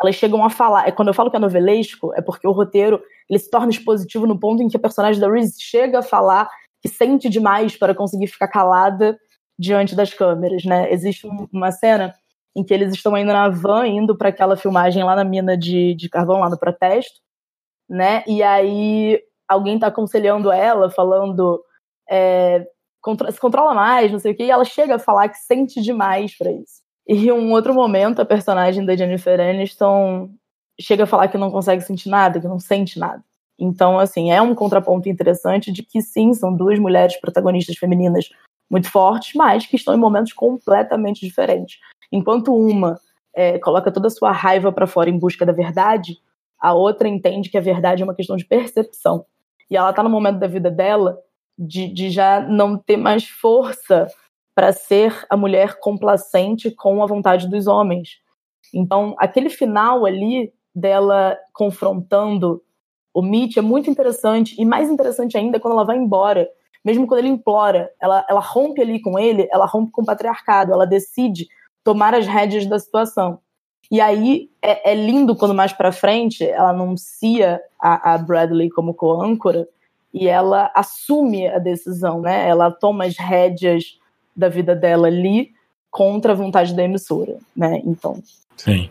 [0.01, 0.89] Elas chegam a falar.
[0.89, 4.27] É, quando eu falo que é novelesco, é porque o roteiro ele se torna expositivo
[4.27, 6.49] no ponto em que a personagem da Reese chega a falar
[6.81, 9.19] que sente demais para conseguir ficar calada
[9.59, 10.91] diante das câmeras, né?
[10.91, 12.15] Existe uma cena
[12.57, 15.95] em que eles estão ainda na van, indo para aquela filmagem lá na mina de,
[15.95, 17.21] de carvão, lá no protesto,
[17.87, 18.25] né?
[18.27, 21.63] E aí alguém está aconselhando ela, falando
[22.09, 22.67] é,
[23.31, 26.37] se controla mais, não sei o quê, e ela chega a falar que sente demais
[26.37, 26.83] para isso.
[27.07, 30.31] E um outro momento, a personagem da Jennifer Aniston
[30.81, 33.23] chega a falar que não consegue sentir nada, que não sente nada.
[33.59, 38.29] Então, assim, é um contraponto interessante de que sim, são duas mulheres protagonistas femininas
[38.71, 41.79] muito fortes, mas que estão em momentos completamente diferentes.
[42.13, 43.01] Enquanto uma
[43.35, 46.19] é, coloca toda a sua raiva para fora em busca da verdade,
[46.61, 49.25] a outra entende que a verdade é uma questão de percepção.
[49.71, 51.19] E ela está no momento da vida dela
[51.59, 54.07] de, de já não ter mais força
[54.55, 58.21] para ser a mulher complacente com a vontade dos homens.
[58.75, 62.63] Então, aquele final ali dela confrontando
[63.15, 66.49] o Mitch é muito interessante, e mais interessante ainda quando ela vai embora
[66.85, 70.73] mesmo quando ele implora, ela, ela rompe ali com ele, ela rompe com o patriarcado,
[70.73, 71.47] ela decide
[71.85, 73.41] tomar as rédeas da situação.
[73.91, 78.95] E aí é, é lindo quando mais para frente ela anuncia a, a Bradley como
[78.95, 79.69] co-âncora
[80.13, 82.49] e ela assume a decisão, né?
[82.49, 83.99] Ela toma as rédeas
[84.35, 85.53] da vida dela ali
[85.91, 87.81] contra a vontade da emissora, né?
[87.85, 88.23] Então.
[88.57, 88.91] Sim.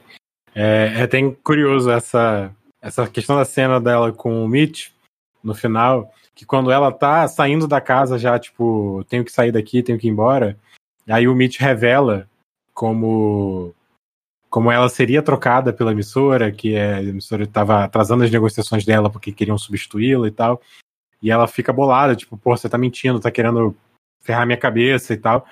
[0.53, 2.51] É, é até curioso essa,
[2.81, 4.89] essa questão da cena dela com o Mitch
[5.43, 9.83] no final, que quando ela tá saindo da casa já, tipo, tenho que sair daqui,
[9.83, 10.57] tenho que ir embora,
[11.07, 12.27] aí o Mitch revela
[12.73, 13.73] como
[14.49, 19.09] como ela seria trocada pela emissora, que é, a emissora estava atrasando as negociações dela
[19.09, 20.61] porque queriam substituí-la e tal.
[21.21, 23.75] E ela fica bolada, tipo, pô, você tá mentindo, tá querendo
[24.21, 25.45] ferrar minha cabeça e tal.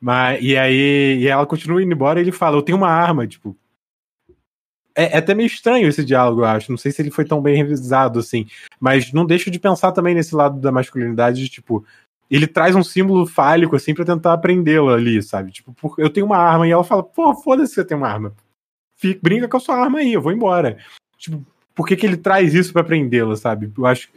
[0.00, 3.26] Mas, e aí e ela continua indo embora e ele fala, eu tenho uma arma,
[3.26, 3.56] tipo.
[4.94, 6.70] É, é, até meio estranho esse diálogo, eu acho.
[6.70, 8.46] Não sei se ele foi tão bem revisado assim.
[8.80, 11.84] Mas não deixo de pensar também nesse lado da masculinidade, de, tipo,
[12.32, 15.52] ele traz um símbolo fálico, assim, para tentar prendê-la ali, sabe?
[15.52, 18.34] Tipo, eu tenho uma arma, e ela fala, pô, foda-se você tem uma arma.
[18.96, 20.78] Fica, brinca com a sua arma aí, eu vou embora.
[21.18, 23.70] Tipo, por que, que ele traz isso para prendê-la, sabe?
[23.76, 24.08] Eu acho.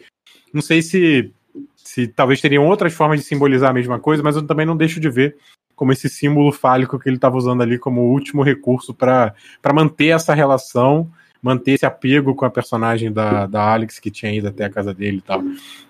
[0.55, 1.33] Não sei se,
[1.75, 5.01] se talvez teriam outras formas de simbolizar a mesma coisa, mas eu também não deixo
[5.01, 5.35] de ver
[5.75, 9.33] como esse símbolo fálico que ele estava usando ali como último recurso para
[9.73, 14.47] manter essa relação, manter esse apego com a personagem da, da Alex que tinha ido
[14.47, 15.43] até a casa dele e tal.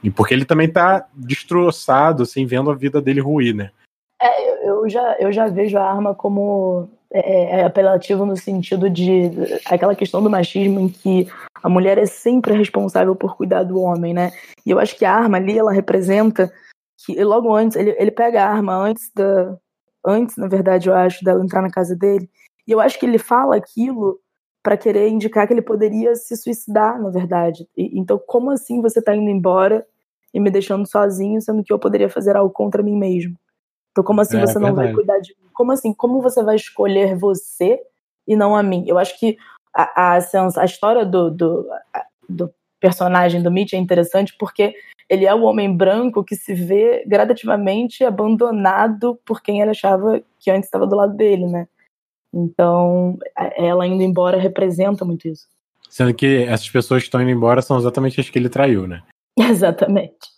[0.04, 3.70] E porque ele também tá destroçado, assim, vendo a vida dele ruir, né?
[4.20, 8.90] É, eu já, eu já vejo a arma como é, é, é, apelativo no sentido
[8.90, 9.32] de
[9.66, 11.30] aquela questão do machismo em que
[11.64, 14.34] a mulher é sempre responsável por cuidar do homem, né?
[14.66, 16.52] E eu acho que a arma ali ela representa
[16.98, 19.58] que logo antes ele, ele pega a arma antes da
[20.06, 22.30] antes, na verdade, eu acho dela entrar na casa dele.
[22.68, 24.20] E eu acho que ele fala aquilo
[24.62, 27.66] para querer indicar que ele poderia se suicidar, na verdade.
[27.78, 29.88] E, então, como assim você tá indo embora
[30.34, 33.38] e me deixando sozinho, sendo que eu poderia fazer algo contra mim mesmo?
[33.96, 35.48] Então, como assim é, você não vai cuidar de mim?
[35.54, 35.94] Como assim?
[35.94, 37.80] Como você vai escolher você
[38.28, 38.84] e não a mim?
[38.86, 39.38] Eu acho que
[39.74, 40.20] a, a,
[40.58, 41.66] a história do, do,
[42.28, 44.76] do personagem do Mitch é interessante porque
[45.08, 50.52] ele é o homem branco que se vê gradativamente abandonado por quem ele achava que
[50.52, 51.66] antes estava do lado dele, né?
[52.34, 53.18] Então,
[53.56, 55.48] ela indo embora representa muito isso.
[55.90, 59.04] Sendo que essas pessoas que estão indo embora são exatamente as que ele traiu, né?
[59.40, 60.35] Exatamente.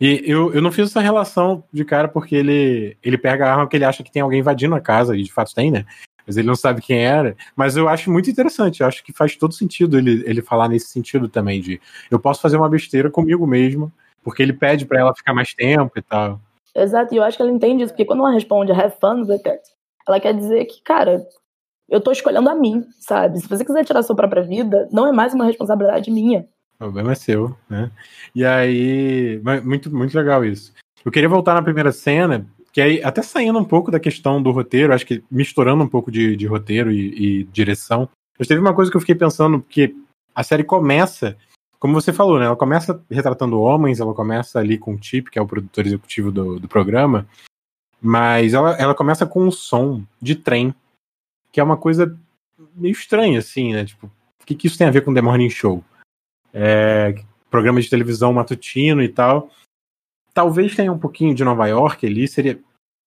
[0.00, 3.64] E eu, eu não fiz essa relação de cara porque ele, ele pega a arma
[3.64, 5.86] porque ele acha que tem alguém invadindo a casa, e de fato tem, né?
[6.26, 7.36] Mas ele não sabe quem era.
[7.54, 10.88] Mas eu acho muito interessante, eu acho que faz todo sentido ele, ele falar nesse
[10.88, 11.80] sentido também, de
[12.10, 15.92] eu posso fazer uma besteira comigo mesmo, porque ele pede para ela ficar mais tempo
[15.96, 16.40] e tal.
[16.74, 19.22] Exato, e eu acho que ela entende isso, porque quando ela responde have fun
[20.06, 21.26] ela quer dizer que, cara,
[21.88, 23.40] eu tô escolhendo a mim, sabe?
[23.40, 26.46] Se você quiser tirar a sua própria vida, não é mais uma responsabilidade minha.
[26.76, 27.90] O problema é seu, né?
[28.34, 30.72] E aí, muito, muito legal isso.
[31.04, 34.50] Eu queria voltar na primeira cena, que aí, até saindo um pouco da questão do
[34.50, 38.08] roteiro, acho que misturando um pouco de, de roteiro e, e direção,
[38.38, 39.96] mas teve uma coisa que eu fiquei pensando, que
[40.34, 41.36] a série começa,
[41.78, 42.44] como você falou, né?
[42.44, 46.30] Ela começa retratando homens, ela começa ali com o Chip, que é o produtor executivo
[46.30, 47.26] do, do programa,
[48.00, 50.74] mas ela, ela começa com um som de trem,
[51.50, 52.18] que é uma coisa
[52.74, 53.84] meio estranha, assim, né?
[53.86, 54.06] Tipo,
[54.42, 55.82] o que, que isso tem a ver com The Morning Show?
[56.58, 57.14] É,
[57.50, 59.50] programa de televisão matutino e tal.
[60.32, 62.58] Talvez tenha um pouquinho de Nova York ali, seria.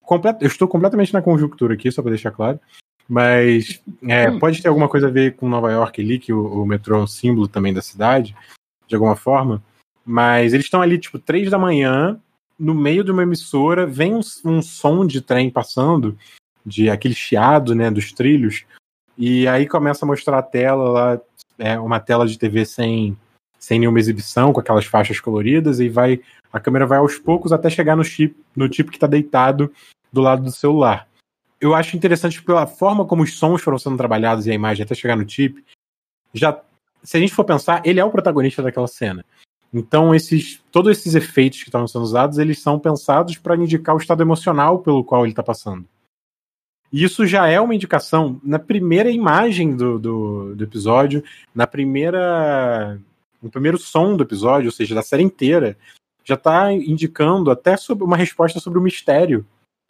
[0.04, 0.38] Complet...
[0.42, 2.60] Eu estou completamente na conjuntura aqui, só para deixar claro.
[3.08, 4.38] Mas é, hum.
[4.38, 7.02] pode ter alguma coisa a ver com Nova York ali, que o, o metrô é
[7.02, 8.36] um símbolo também da cidade,
[8.88, 9.64] de alguma forma.
[10.06, 12.20] Mas eles estão ali, tipo, três da manhã,
[12.58, 16.16] no meio de uma emissora, vem um, um som de trem passando,
[16.64, 18.66] de aquele chiado, né, dos trilhos,
[19.18, 21.22] e aí começa a mostrar a tela lá,
[21.58, 23.18] é uma tela de TV sem
[23.60, 27.70] sem nenhuma exibição, com aquelas faixas coloridas, e vai a câmera vai aos poucos até
[27.70, 29.72] chegar no chip, no tipo que está deitado
[30.12, 31.08] do lado do celular.
[31.62, 34.96] Eu acho interessante pela forma como os sons foram sendo trabalhados e a imagem até
[34.96, 35.64] chegar no chip.
[36.34, 36.60] Já,
[37.04, 39.24] se a gente for pensar, ele é o protagonista daquela cena.
[39.72, 44.00] Então, esses, todos esses efeitos que estão sendo usados, eles são pensados para indicar o
[44.00, 45.86] estado emocional pelo qual ele está passando.
[46.92, 53.00] E isso já é uma indicação na primeira imagem do, do, do episódio, na primeira
[53.42, 55.78] no primeiro som do episódio, ou seja, da série inteira,
[56.24, 59.46] já está indicando até sobre uma resposta sobre o mistério,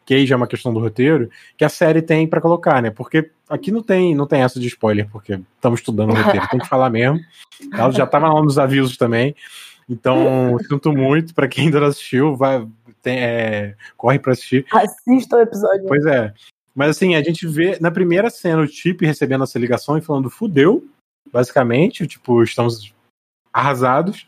[0.06, 2.90] que aí já é uma questão do roteiro, que a série tem para colocar, né?
[2.90, 6.60] Porque aqui não tem, não tem essa de spoiler, porque estamos estudando o roteiro, tem
[6.60, 7.20] que falar mesmo.
[7.72, 9.34] Ela já estava lá nos avisos também.
[9.88, 12.66] Então, sinto muito para quem ainda não assistiu, vai,
[13.02, 14.64] tem, é, corre para assistir.
[14.72, 15.84] Assista o episódio.
[15.86, 16.32] Pois é.
[16.74, 20.30] Mas assim, a gente vê na primeira cena o Chip recebendo essa ligação e falando
[20.30, 20.84] fudeu,
[21.32, 22.94] basicamente, tipo, estamos
[23.52, 24.26] arrasados,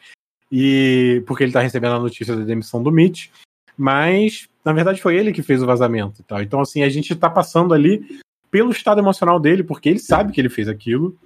[0.51, 3.29] e porque ele está recebendo a notícia da demissão do Mitch,
[3.77, 6.43] mas na verdade foi ele que fez o vazamento e tal.
[6.43, 8.21] Então, assim, a gente está passando ali
[8.51, 11.19] pelo estado emocional dele, porque ele sabe que ele fez aquilo.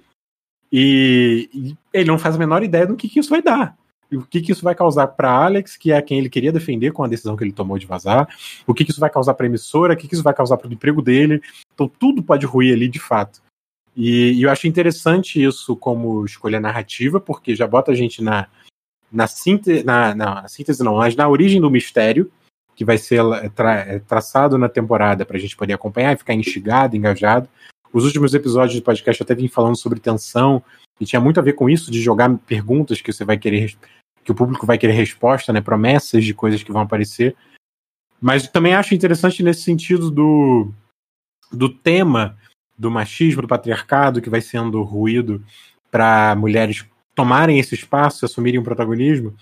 [0.71, 3.77] E, e ele não faz a menor ideia do que, que isso vai dar.
[4.11, 7.03] O que, que isso vai causar para Alex, que é quem ele queria defender com
[7.03, 8.27] a decisão que ele tomou de vazar?
[8.65, 9.93] O que, que isso vai causar para a emissora?
[9.93, 11.41] O que, que isso vai causar para o emprego dele?
[11.73, 13.41] Então tudo pode ruir ali de fato.
[13.97, 18.47] E, e, eu acho interessante isso como escolha narrativa, porque já bota a gente na,
[19.11, 22.31] na, síntese, na, na, síntese, não, mas na origem do mistério,
[22.75, 23.23] que vai ser
[23.55, 27.49] tra, traçado na temporada para a gente poder acompanhar e ficar instigado, engajado.
[27.91, 30.61] Os últimos episódios do podcast até vim falando sobre tensão,
[31.01, 33.75] e tinha muito a ver com isso, de jogar perguntas que você vai querer,
[34.23, 35.59] que o público vai querer resposta, né?
[35.59, 37.35] Promessas de coisas que vão aparecer.
[38.21, 40.71] Mas também acho interessante nesse sentido do,
[41.51, 42.37] do tema
[42.77, 45.43] do machismo, do patriarcado, que vai sendo ruído
[45.89, 49.33] para mulheres tomarem esse espaço, assumirem um protagonismo.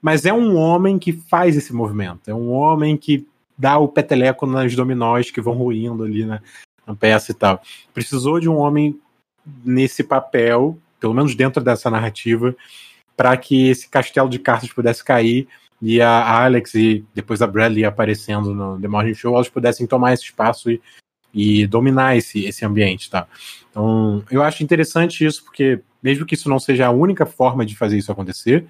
[0.00, 2.28] Mas é um homem que faz esse movimento.
[2.28, 3.26] É um homem que
[3.56, 6.40] dá o peteleco nas dominós que vão ruindo ali na,
[6.86, 7.60] na peça e tal.
[7.92, 8.98] Precisou de um homem
[9.64, 12.54] nesse papel pelo menos dentro dessa narrativa,
[13.16, 15.48] para que esse castelo de cartas pudesse cair
[15.80, 20.12] e a Alex e depois a Bradley aparecendo no The Morning Show, elas pudessem tomar
[20.12, 20.80] esse espaço e,
[21.32, 23.26] e dominar esse, esse ambiente, tá?
[23.70, 27.76] Então, eu acho interessante isso, porque mesmo que isso não seja a única forma de
[27.76, 28.66] fazer isso acontecer,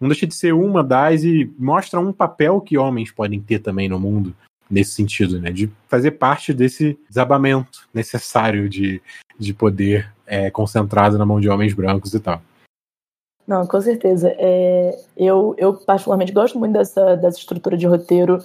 [0.00, 3.88] não deixa de ser uma das e mostra um papel que homens podem ter também
[3.88, 4.34] no mundo
[4.70, 5.50] nesse sentido, né?
[5.50, 9.02] De fazer parte desse desabamento necessário de,
[9.38, 12.42] de poder é, concentrado na mão de homens brancos e tal.
[13.46, 14.32] Não, com certeza.
[14.38, 18.44] É, eu, eu particularmente gosto muito dessa, dessa estrutura de roteiro,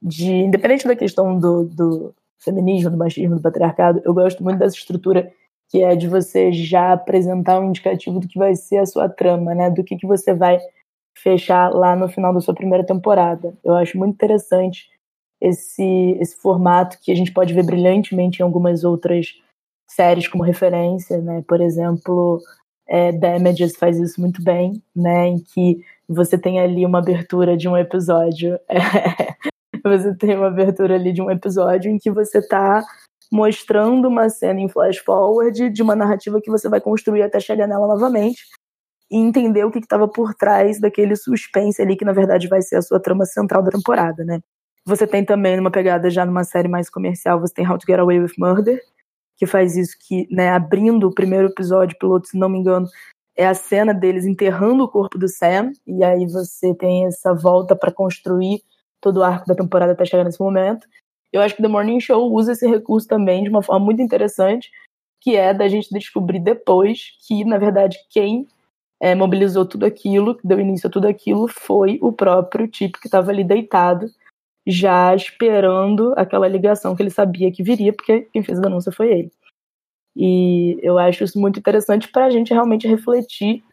[0.00, 4.76] de independente da questão do, do feminismo, do machismo, do patriarcado, eu gosto muito dessa
[4.76, 5.32] estrutura
[5.68, 9.54] que é de você já apresentar um indicativo do que vai ser a sua trama,
[9.54, 9.70] né?
[9.70, 10.58] Do que, que você vai
[11.16, 13.54] fechar lá no final da sua primeira temporada.
[13.64, 14.90] Eu acho muito interessante
[15.40, 19.34] esse, esse formato que a gente pode ver brilhantemente em algumas outras
[19.88, 21.42] séries como referência, né?
[21.48, 22.38] Por exemplo,
[22.86, 25.28] é, Damages faz isso muito bem, né?
[25.28, 28.58] Em que você tem ali uma abertura de um episódio.
[29.82, 32.84] você tem uma abertura ali de um episódio em que você está
[33.30, 37.66] mostrando uma cena em flash forward de uma narrativa que você vai construir até chegar
[37.66, 38.42] nela novamente
[39.10, 42.76] e entender o que estava por trás daquele suspense ali que na verdade vai ser
[42.76, 44.40] a sua trama central da temporada, né?
[44.84, 47.98] Você tem também uma pegada já numa série mais comercial, você tem How to Get
[47.98, 48.80] Away with Murder,
[49.36, 52.86] que faz isso, que, né, abrindo o primeiro episódio piloto, se não me engano,
[53.36, 57.76] é a cena deles enterrando o corpo do Sam, e aí você tem essa volta
[57.76, 58.60] para construir
[59.02, 60.86] todo o arco da temporada até chegar nesse momento.
[61.30, 64.70] Eu acho que The Morning Show usa esse recurso também de uma forma muito interessante,
[65.20, 68.46] que é da gente descobrir depois que, na verdade, quem
[69.00, 73.30] é, mobilizou tudo aquilo, deu início a tudo aquilo, foi o próprio tipo que estava
[73.30, 74.06] ali deitado
[74.64, 79.10] já esperando aquela ligação que ele sabia que viria, porque quem fez a denúncia foi
[79.10, 79.32] ele.
[80.14, 83.64] E eu acho isso muito interessante para a gente realmente refletir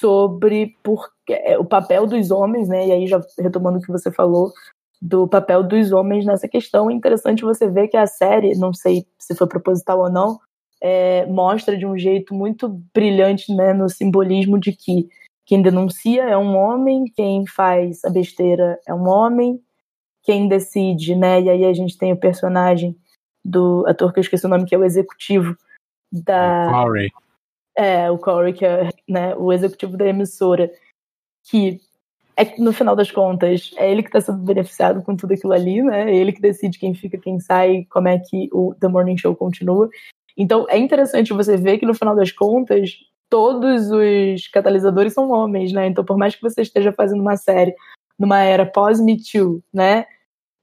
[0.00, 2.86] sobre por, é, o papel dos homens, né?
[2.86, 4.52] E aí, já retomando o que você falou,
[5.00, 9.06] do papel dos homens nessa questão, é interessante você ver que a série, não sei
[9.18, 10.38] se foi proposital ou não,
[10.80, 15.08] é, mostra de um jeito muito brilhante né, no simbolismo de que
[15.44, 19.60] quem denuncia é um homem, quem faz a besteira é um homem,
[20.24, 21.40] quem decide, né?
[21.40, 22.96] E aí a gente tem o personagem
[23.44, 25.56] do ator que eu esqueci o nome, que é o executivo
[26.12, 26.68] da.
[26.72, 27.12] Corey.
[27.76, 30.70] É, o Corey, que é né, o executivo da emissora,
[31.44, 31.80] que
[32.36, 35.82] é no final das contas, é ele que está sendo beneficiado com tudo aquilo ali,
[35.82, 36.10] né?
[36.10, 39.34] É ele que decide quem fica, quem sai, como é que o The Morning Show
[39.36, 39.88] continua.
[40.36, 42.90] Então é interessante você ver que no final das contas,
[43.30, 45.86] todos os catalisadores são homens, né?
[45.86, 47.74] Então, por mais que você esteja fazendo uma série
[48.18, 50.06] numa era pós-Me Too, né?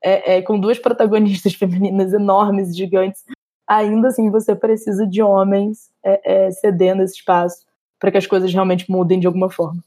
[0.04, 3.24] é, é, com duas protagonistas femininas enormes, gigantes,
[3.66, 7.66] ainda assim você precisa de homens é, é, cedendo esse espaço
[8.00, 9.84] para que as coisas realmente mudem de alguma forma.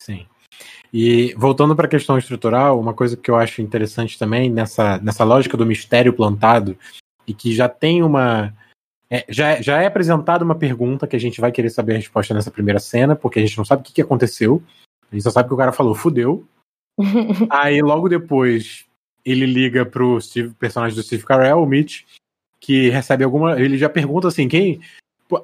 [0.00, 0.26] Sim.
[0.92, 5.24] E voltando para a questão estrutural, uma coisa que eu acho interessante também nessa, nessa
[5.24, 6.76] lógica do mistério plantado
[7.26, 8.52] e que já tem uma
[9.08, 12.32] é, já, já é apresentada uma pergunta que a gente vai querer saber a resposta
[12.32, 14.62] nessa primeira cena, porque a gente não sabe o que, que aconteceu.
[15.10, 16.46] A gente só sabe que o cara falou, fudeu.
[17.50, 18.86] Aí logo depois
[19.22, 22.04] ele liga pro Steve, personagem do Steve Carell, o Mitch,
[22.58, 23.60] que recebe alguma.
[23.60, 24.80] Ele já pergunta assim: quem.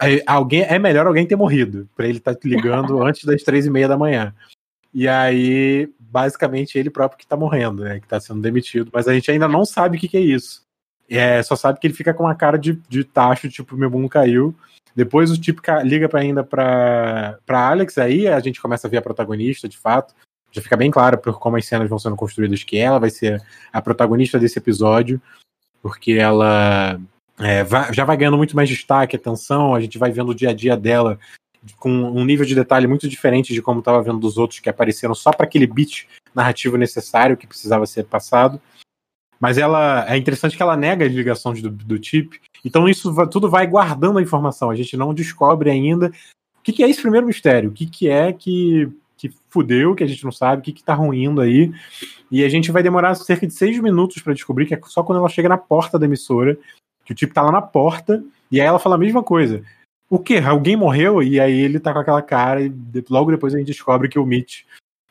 [0.03, 3.66] É, alguém, é melhor alguém ter morrido, para ele estar tá ligando antes das três
[3.66, 4.34] e meia da manhã.
[4.93, 8.01] E aí, basicamente, ele próprio que tá morrendo, né?
[8.01, 8.91] Que tá sendo demitido.
[8.93, 10.62] Mas a gente ainda não sabe o que, que é isso.
[11.09, 14.09] É, só sabe que ele fica com uma cara de, de tacho, tipo, meu mundo
[14.09, 14.55] caiu.
[14.95, 18.97] Depois o tipo liga pra, ainda pra, pra Alex, aí a gente começa a ver
[18.97, 20.14] a protagonista, de fato
[20.51, 23.43] já fica bem claro por como as cenas vão sendo construídas que ela vai ser
[23.72, 25.20] a protagonista desse episódio,
[25.82, 27.01] porque ela
[27.41, 30.51] é, vai, já vai ganhando muito mais destaque, atenção, a gente vai vendo o dia
[30.51, 31.18] a dia dela
[31.76, 35.14] com um nível de detalhe muito diferente de como estava vendo dos outros que apareceram
[35.14, 38.61] só para aquele beat narrativo necessário que precisava ser passado.
[39.41, 42.41] Mas ela é interessante que ela nega as ligações do, do chip.
[42.64, 44.70] Então isso tudo vai guardando a informação.
[44.70, 46.09] A gente não descobre ainda
[46.59, 50.03] o que, que é esse primeiro mistério, o que, que é que, que fudeu, que
[50.03, 51.72] a gente não sabe, o que, que tá ruindo aí.
[52.30, 55.18] E a gente vai demorar cerca de seis minutos para descobrir que é só quando
[55.18, 56.59] ela chega na porta da emissora,
[57.09, 59.64] que o tipo tá lá na porta, e aí ela fala a mesma coisa.
[60.11, 60.36] O que?
[60.36, 61.22] Alguém morreu?
[61.22, 62.70] E aí ele tá com aquela cara, e
[63.09, 64.64] logo depois a gente descobre que o Mitch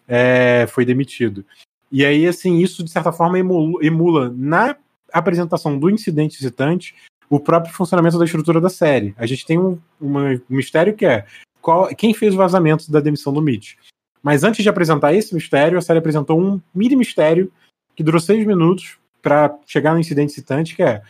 [0.08, 1.44] é, foi demitido.
[1.92, 4.76] E aí, assim, isso de certa forma emula, na
[5.12, 6.94] apresentação do incidente citante
[7.28, 9.16] o próprio funcionamento da estrutura da série.
[9.18, 11.26] A gente tem um, um mistério que é
[11.60, 13.74] qual, quem fez o vazamento da demissão do Mitch.
[14.22, 17.52] Mas antes de apresentar esse mistério, a série apresentou um mini mistério
[17.96, 21.02] que durou seis minutos para chegar no incidente citante, que é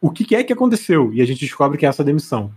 [0.00, 1.12] o que é que aconteceu?
[1.12, 2.52] E a gente descobre que é essa demissão.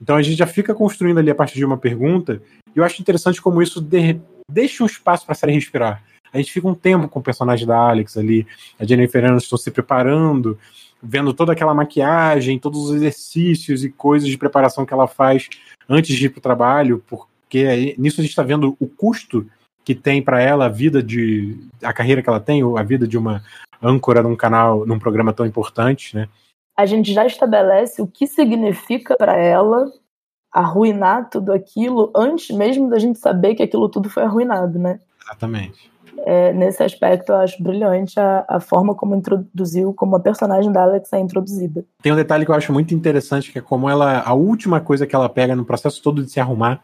[0.00, 2.42] Então a gente já fica construindo ali a partir de uma pergunta,
[2.74, 4.20] e eu acho interessante como isso de,
[4.50, 6.02] deixa um espaço para a série respirar.
[6.32, 8.46] A gente fica um tempo com o personagem da Alex ali,
[8.78, 10.58] a Jennifer Aniston se preparando,
[11.02, 15.48] vendo toda aquela maquiagem, todos os exercícios e coisas de preparação que ela faz
[15.88, 19.46] antes de ir para o trabalho, porque nisso a gente está vendo o custo
[19.84, 23.16] que tem para ela a vida de a carreira que ela tem, a vida de
[23.16, 23.42] uma
[23.80, 26.28] âncora num canal, num programa tão importante, né?
[26.76, 29.90] A gente já estabelece o que significa para ela
[30.52, 35.00] arruinar tudo aquilo antes mesmo da gente saber que aquilo tudo foi arruinado, né?
[35.22, 35.90] Exatamente
[36.24, 40.82] é, nesse aspecto eu acho brilhante a, a, forma como introduziu, como a personagem da
[40.82, 41.84] Alex é introduzida.
[42.02, 45.06] Tem um detalhe que eu acho muito interessante, que é como ela, a última coisa
[45.06, 46.82] que ela pega no processo todo de se arrumar,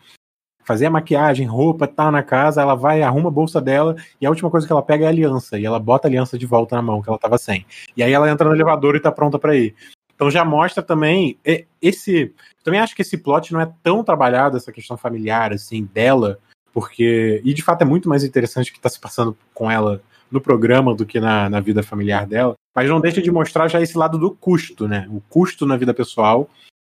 [0.65, 4.31] fazer a maquiagem, roupa, tá na casa, ela vai, arruma a bolsa dela, e a
[4.31, 6.77] última coisa que ela pega é a aliança, e ela bota a aliança de volta
[6.77, 7.67] na mão, que ela tava sem.
[7.97, 9.75] E aí ela entra no elevador e tá pronta para ir.
[10.15, 11.37] Então já mostra também
[11.81, 12.33] esse.
[12.63, 16.39] Também acho que esse plot não é tão trabalhado, essa questão familiar, assim, dela,
[16.73, 17.41] porque.
[17.45, 20.01] E de fato é muito mais interessante o que está se passando com ela
[20.31, 22.55] no programa do que na, na vida familiar dela.
[22.75, 25.07] Mas não deixa de mostrar já esse lado do custo, né?
[25.11, 26.49] O custo na vida pessoal,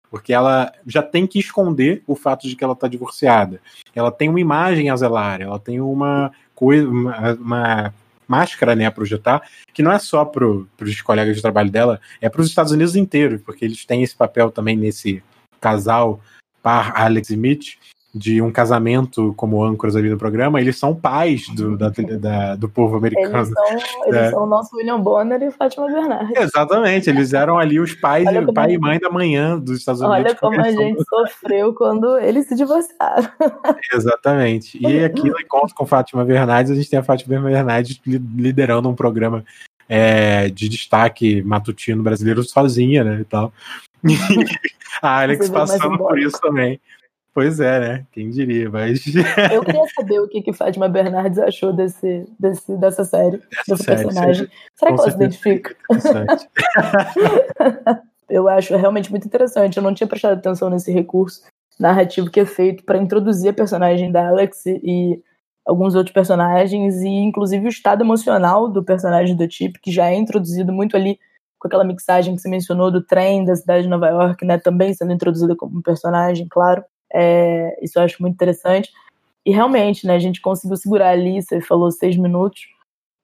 [0.09, 3.61] porque ela já tem que esconder o fato de que ela está divorciada.
[3.93, 7.93] Ela tem uma imagem a zelar, ela tem uma coisa, uma, uma
[8.27, 9.41] máscara né, a projetar,
[9.73, 12.95] que não é só para os colegas de trabalho dela, é para os Estados Unidos
[12.95, 15.23] inteiros, porque eles têm esse papel também nesse
[15.59, 16.21] casal
[16.61, 17.75] par Alex e Mitch,
[18.13, 22.67] de um casamento como âncoras ali no programa, eles são pais do, da, da, do
[22.67, 23.37] povo americano.
[23.37, 24.31] Eles são, eles é.
[24.31, 26.35] são o nosso William Bonner e Fátima Bernardes.
[26.35, 30.25] Exatamente, eles eram ali os pais, pai e mãe da manhã dos Estados Unidos.
[30.25, 33.29] Olha como a gente sofreu quando eles se divorciaram.
[33.93, 34.79] Exatamente.
[34.81, 38.95] E aqui no encontro com Fátima Bernardes, a gente tem a Fátima Bernardes liderando um
[38.95, 39.45] programa
[39.87, 43.53] é, de destaque matutino brasileiro sozinha, né, e tal.
[45.01, 46.79] a Alex passando por isso também.
[47.39, 48.05] Pois é, né?
[48.11, 49.01] Quem diria, mas.
[49.49, 54.03] Eu queria saber o que, que Fátima Bernardes achou desse, desse, dessa série, desse série,
[54.03, 54.49] personagem.
[54.75, 55.73] Será que ela se identifica?
[58.29, 59.77] eu acho realmente muito interessante.
[59.77, 61.43] Eu não tinha prestado atenção nesse recurso
[61.79, 65.23] narrativo que é feito para introduzir a personagem da Alex e
[65.65, 70.15] alguns outros personagens, e inclusive o estado emocional do personagem do Chip, que já é
[70.15, 71.17] introduzido muito ali
[71.57, 74.93] com aquela mixagem que você mencionou do trem da cidade de Nova York, né, também
[74.93, 76.83] sendo introduzida como personagem, claro.
[77.13, 78.91] É, isso eu acho muito interessante.
[79.45, 82.67] E realmente, né, a gente conseguiu segurar ali, você falou seis minutos,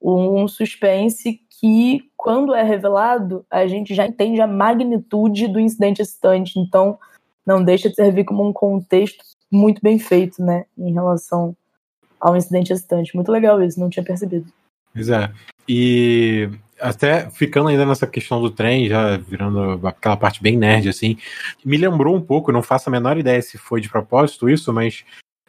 [0.01, 6.59] um suspense que, quando é revelado, a gente já entende a magnitude do incidente excitante.
[6.59, 6.97] Então,
[7.45, 11.55] não deixa de servir como um contexto muito bem feito, né, em relação
[12.19, 13.15] ao incidente excitante.
[13.15, 14.51] Muito legal isso, não tinha percebido.
[14.93, 15.31] Pois é.
[15.67, 21.17] E até ficando ainda nessa questão do trem, já virando aquela parte bem nerd, assim,
[21.63, 25.03] me lembrou um pouco, não faço a menor ideia se foi de propósito isso, mas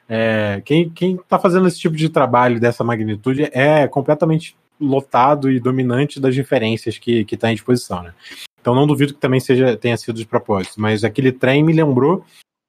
[0.09, 5.59] é, quem, quem tá fazendo esse tipo de trabalho dessa magnitude é completamente lotado e
[5.59, 8.15] dominante das referências que, que tá em disposição, né?
[8.61, 12.25] Então não duvido que também seja tenha sido de propósito, mas aquele trem me lembrou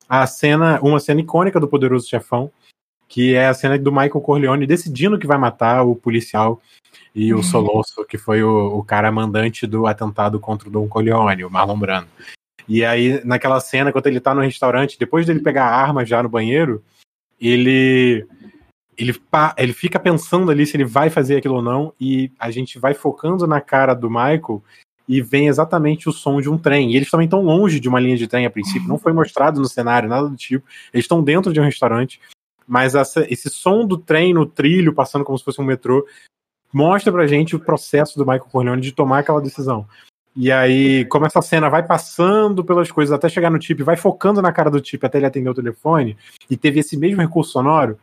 [0.07, 2.51] a cena, uma cena icônica do Poderoso Chefão,
[3.07, 6.61] que é a cena do Michael Corleone decidindo que vai matar o policial
[7.15, 7.43] e o uhum.
[7.43, 11.79] Solosso, que foi o, o cara mandante do atentado contra o Don Corleone, o Marlon
[11.79, 12.07] Brando.
[12.67, 16.21] E aí, naquela cena, quando ele tá no restaurante, depois dele pegar a arma já
[16.21, 16.83] no banheiro,
[17.39, 18.27] ele
[18.97, 19.15] ele,
[19.57, 22.93] ele fica pensando ali se ele vai fazer aquilo ou não, e a gente vai
[22.93, 24.63] focando na cara do Michael
[25.07, 26.91] e vem exatamente o som de um trem.
[26.91, 29.61] E eles também estão longe de uma linha de trem a princípio, não foi mostrado
[29.61, 30.67] no cenário, nada do tipo.
[30.91, 32.19] Eles estão dentro de um restaurante,
[32.67, 36.05] mas essa, esse som do trem no trilho, passando como se fosse um metrô,
[36.73, 39.87] mostra pra gente o processo do Michael Corleone de tomar aquela decisão.
[40.35, 44.41] E aí, como essa cena vai passando pelas coisas até chegar no Chip, vai focando
[44.41, 46.15] na cara do Chip até ele atender o telefone,
[46.47, 47.97] e teve esse mesmo recurso sonoro,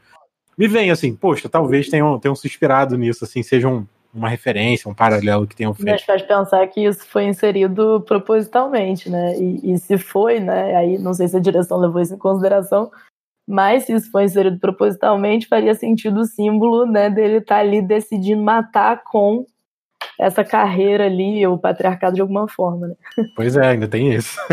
[0.57, 4.91] me vem assim, poxa, talvez tenham, tenham se inspirado nisso, assim, seja um, uma referência,
[4.91, 5.89] um paralelo que tenham feito.
[5.89, 9.37] Mas faz pensar que isso foi inserido propositalmente, né?
[9.39, 10.77] E, e, se foi, né?
[10.77, 12.91] Aí não sei se a direção levou isso em consideração,
[13.47, 17.83] mas se isso foi inserido propositalmente, faria sentido o símbolo, né, dele estar tá ali
[17.83, 19.45] decidindo matar com
[20.19, 22.95] essa carreira ali, o patriarcado de alguma forma, né?
[23.37, 24.39] Pois é, ainda tem isso.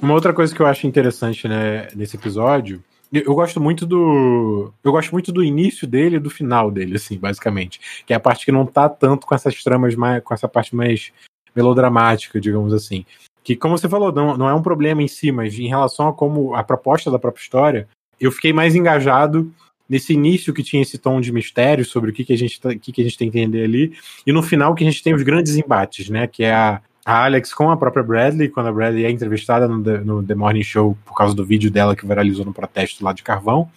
[0.00, 2.82] Uma outra coisa que eu acho interessante, né, nesse episódio,
[3.12, 4.72] eu gosto muito do.
[4.84, 7.80] Eu gosto muito do início dele e do final dele, assim, basicamente.
[8.06, 10.22] Que é a parte que não tá tanto com essas tramas mais.
[10.22, 11.10] com essa parte mais
[11.56, 13.06] melodramática, digamos assim.
[13.48, 16.12] Que, como você falou, não, não é um problema em si, mas em relação a
[16.12, 17.88] como a proposta da própria história,
[18.20, 19.50] eu fiquei mais engajado
[19.88, 22.74] nesse início que tinha esse tom de mistério sobre o que, que, a, gente tá,
[22.74, 23.94] que, que a gente tem que entender ali,
[24.26, 26.26] e no final que a gente tem os grandes embates, né?
[26.26, 29.82] Que é a, a Alex com a própria Bradley, quando a Bradley é entrevistada no
[29.82, 33.14] The, no The Morning Show por causa do vídeo dela que viralizou no protesto lá
[33.14, 33.70] de Carvão.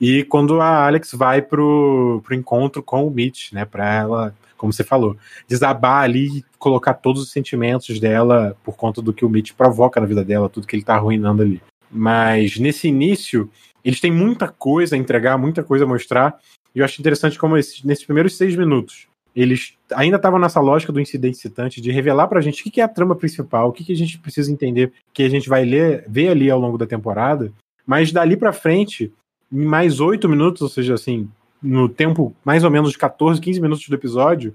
[0.00, 3.66] E quando a Alex vai pro, pro encontro com o Mitch, né?
[3.66, 5.16] Pra ela, como você falou,
[5.48, 10.00] desabar ali e colocar todos os sentimentos dela por conta do que o Mitch provoca
[10.00, 11.60] na vida dela, tudo que ele tá arruinando ali.
[11.90, 13.50] Mas nesse início,
[13.84, 16.38] eles têm muita coisa a entregar, muita coisa a mostrar.
[16.74, 20.92] E eu acho interessante como esses, nesses primeiros seis minutos, eles ainda estavam nessa lógica
[20.92, 23.92] do incidente citante de revelar pra gente o que é a trama principal, o que
[23.92, 27.52] a gente precisa entender, que a gente vai ler, ver ali ao longo da temporada.
[27.86, 29.12] Mas dali para frente,
[29.52, 31.28] em mais oito minutos, ou seja, assim,
[31.64, 34.54] no tempo mais ou menos de 14, 15 minutos do episódio,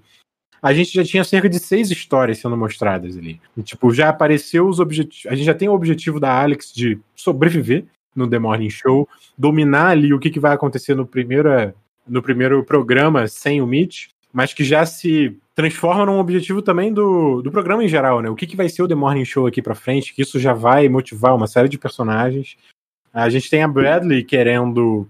[0.62, 3.42] a gente já tinha cerca de seis histórias sendo mostradas ali.
[3.58, 5.26] E, tipo, já apareceu os objetivos.
[5.32, 7.86] A gente já tem o objetivo da Alex de sobreviver
[8.16, 9.08] no The Morning Show,
[9.38, 11.74] dominar ali o que, que vai acontecer no primeiro,
[12.08, 17.42] no primeiro programa sem o Mitch, mas que já se transforma num objetivo também do,
[17.42, 18.30] do programa em geral, né?
[18.30, 20.54] O que, que vai ser o The Morning Show aqui para frente, que isso já
[20.54, 22.58] vai motivar uma série de personagens.
[23.14, 25.08] A gente tem a Bradley querendo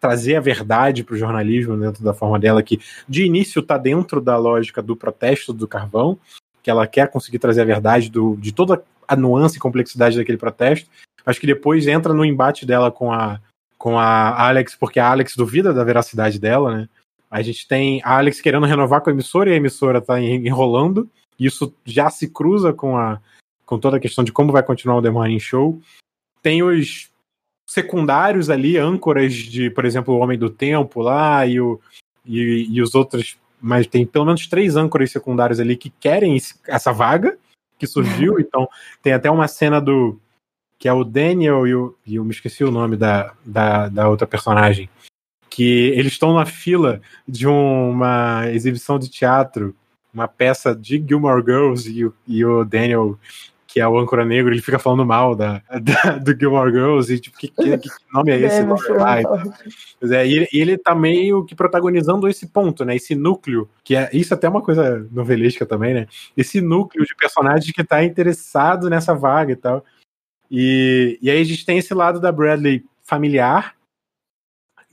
[0.00, 4.20] trazer a verdade para o jornalismo dentro da forma dela, que de início está dentro
[4.20, 6.18] da lógica do protesto do carvão,
[6.62, 10.38] que ela quer conseguir trazer a verdade do, de toda a nuance e complexidade daquele
[10.38, 10.88] protesto,
[11.28, 13.38] Acho que depois entra no embate dela com a,
[13.76, 16.88] com a Alex, porque a Alex duvida da veracidade dela, né?
[17.30, 21.06] A gente tem a Alex querendo renovar com a emissora e a emissora tá enrolando.
[21.38, 23.20] Isso já se cruza com a
[23.66, 25.78] com toda a questão de como vai continuar o The Morning Show.
[26.42, 27.10] Tem os
[27.68, 31.78] secundários ali, âncoras de, por exemplo, o Homem do Tempo lá e, o,
[32.24, 36.54] e, e os outros, mas tem pelo menos três âncoras secundários ali que querem esse,
[36.66, 37.36] essa vaga
[37.78, 38.40] que surgiu.
[38.40, 38.66] Então,
[39.02, 40.18] tem até uma cena do
[40.78, 44.08] que é o Daniel e, o, e eu me esqueci o nome da, da, da
[44.08, 44.88] outra personagem,
[45.50, 49.74] que eles estão na fila de uma exibição de teatro,
[50.14, 53.18] uma peça de Gilmore Girls, e, e o Daniel
[53.68, 57.20] que é o âncora negro, ele fica falando mal da, da do Gilmore Girls, e
[57.20, 58.62] tipo, que, que, que nome é esse?
[60.10, 62.96] é, e ele, ele tá meio que protagonizando esse ponto, né?
[62.96, 66.06] Esse núcleo, que é isso até é uma coisa novelística também, né?
[66.34, 69.84] Esse núcleo de personagem que tá interessado nessa vaga e tal.
[70.50, 73.76] E, e aí a gente tem esse lado da Bradley familiar,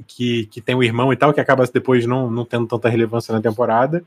[0.06, 2.90] que, que tem o um irmão e tal, que acaba depois não, não tendo tanta
[2.90, 4.04] relevância na temporada.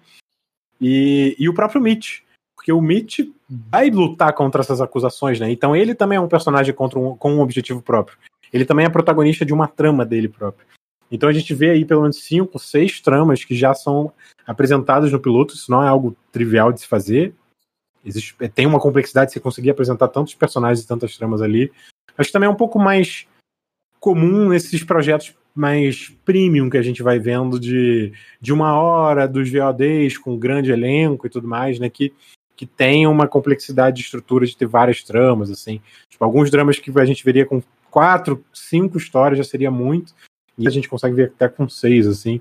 [0.78, 2.20] E, e o próprio Mitch.
[2.58, 5.48] Porque o Mitch vai lutar contra essas acusações, né?
[5.48, 8.18] Então ele também é um personagem um, com um objetivo próprio.
[8.52, 10.66] Ele também é protagonista de uma trama dele próprio.
[11.08, 14.12] Então a gente vê aí pelo menos cinco, seis tramas que já são
[14.44, 15.54] apresentadas no piloto.
[15.54, 17.32] Isso não é algo trivial de se fazer.
[18.04, 21.70] Existe, é, tem uma complexidade de você conseguir apresentar tantos personagens e tantas tramas ali.
[22.16, 23.24] Acho que também é um pouco mais
[24.00, 29.48] comum nesses projetos mais premium que a gente vai vendo de, de uma hora dos
[29.48, 31.88] VODs com grande elenco e tudo mais, né?
[31.88, 32.12] Que,
[32.58, 35.80] que tem uma complexidade de estrutura de ter várias tramas, assim.
[36.10, 40.12] Tipo, alguns dramas que a gente veria com quatro, cinco histórias já seria muito,
[40.58, 42.40] e a gente consegue ver até com seis, assim.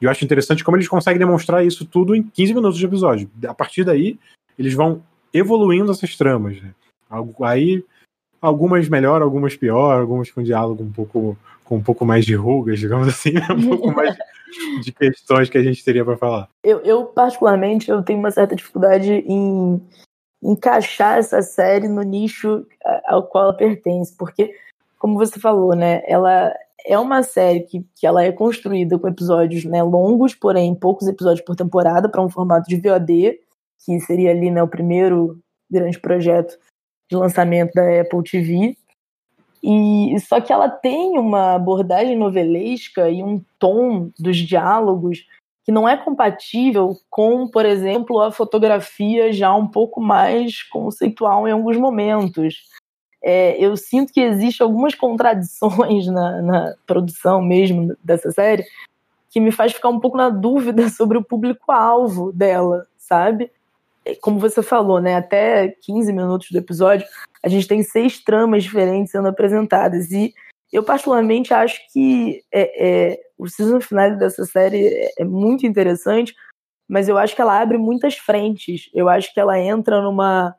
[0.00, 3.30] E eu acho interessante como eles conseguem demonstrar isso tudo em 15 minutos de episódio.
[3.46, 4.18] A partir daí,
[4.58, 5.02] eles vão
[5.34, 6.62] evoluindo essas tramas.
[6.62, 6.72] Né?
[7.42, 7.84] Aí
[8.40, 12.80] algumas melhor, algumas pior, algumas com diálogo um pouco com um pouco mais de rugas,
[12.80, 14.16] digamos assim, um pouco mais
[14.82, 16.48] de questões que a gente teria para falar.
[16.62, 19.80] Eu, eu, particularmente eu tenho uma certa dificuldade em
[20.42, 22.66] encaixar essa série no nicho
[23.06, 24.54] ao qual ela pertence, porque
[24.98, 26.52] como você falou, né, ela
[26.86, 31.44] é uma série que, que ela é construída com episódios né, longos, porém poucos episódios
[31.44, 33.40] por temporada para um formato de VOD
[33.84, 35.38] que seria ali né, o primeiro
[35.70, 36.58] grande projeto
[37.10, 38.76] de lançamento da Apple TV.
[39.62, 45.26] E só que ela tem uma abordagem novelesca e um tom dos diálogos
[45.64, 51.52] que não é compatível com, por exemplo, a fotografia já um pouco mais conceitual em
[51.52, 52.62] alguns momentos.
[53.22, 58.64] É, eu sinto que existem algumas contradições na, na, produção mesmo dessa série
[59.28, 63.50] que me faz ficar um pouco na dúvida sobre o público-alvo dela, sabe?
[64.08, 65.16] É, como você falou, né?
[65.16, 67.06] Até 15 minutos do episódio,
[67.42, 70.10] a gente tem seis tramas diferentes sendo apresentadas.
[70.10, 70.32] E
[70.72, 76.34] eu, particularmente, acho que é, é, o season final dessa série é, é muito interessante,
[76.88, 78.90] mas eu acho que ela abre muitas frentes.
[78.94, 80.54] Eu acho que ela entra numa,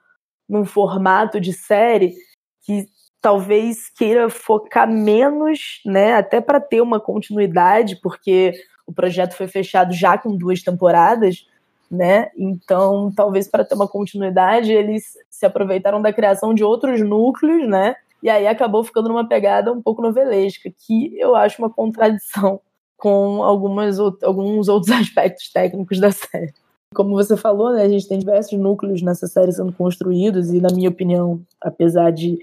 [0.47, 2.16] num formato de série
[2.62, 2.88] que
[3.22, 8.54] talvez queira focar menos, né, até para ter uma continuidade, porque
[8.88, 11.45] o projeto foi fechado já com duas temporadas,
[11.89, 12.29] né?
[12.37, 17.95] Então, talvez para ter uma continuidade, eles se aproveitaram da criação de outros núcleos, né?
[18.21, 22.61] E aí acabou ficando numa pegada um pouco novelesca, que eu acho uma contradição
[22.97, 26.53] com algumas, alguns outros aspectos técnicos da série.
[26.93, 30.69] Como você falou, né, a gente tem diversos núcleos nessa série sendo construídos, e na
[30.73, 32.39] minha opinião, apesar de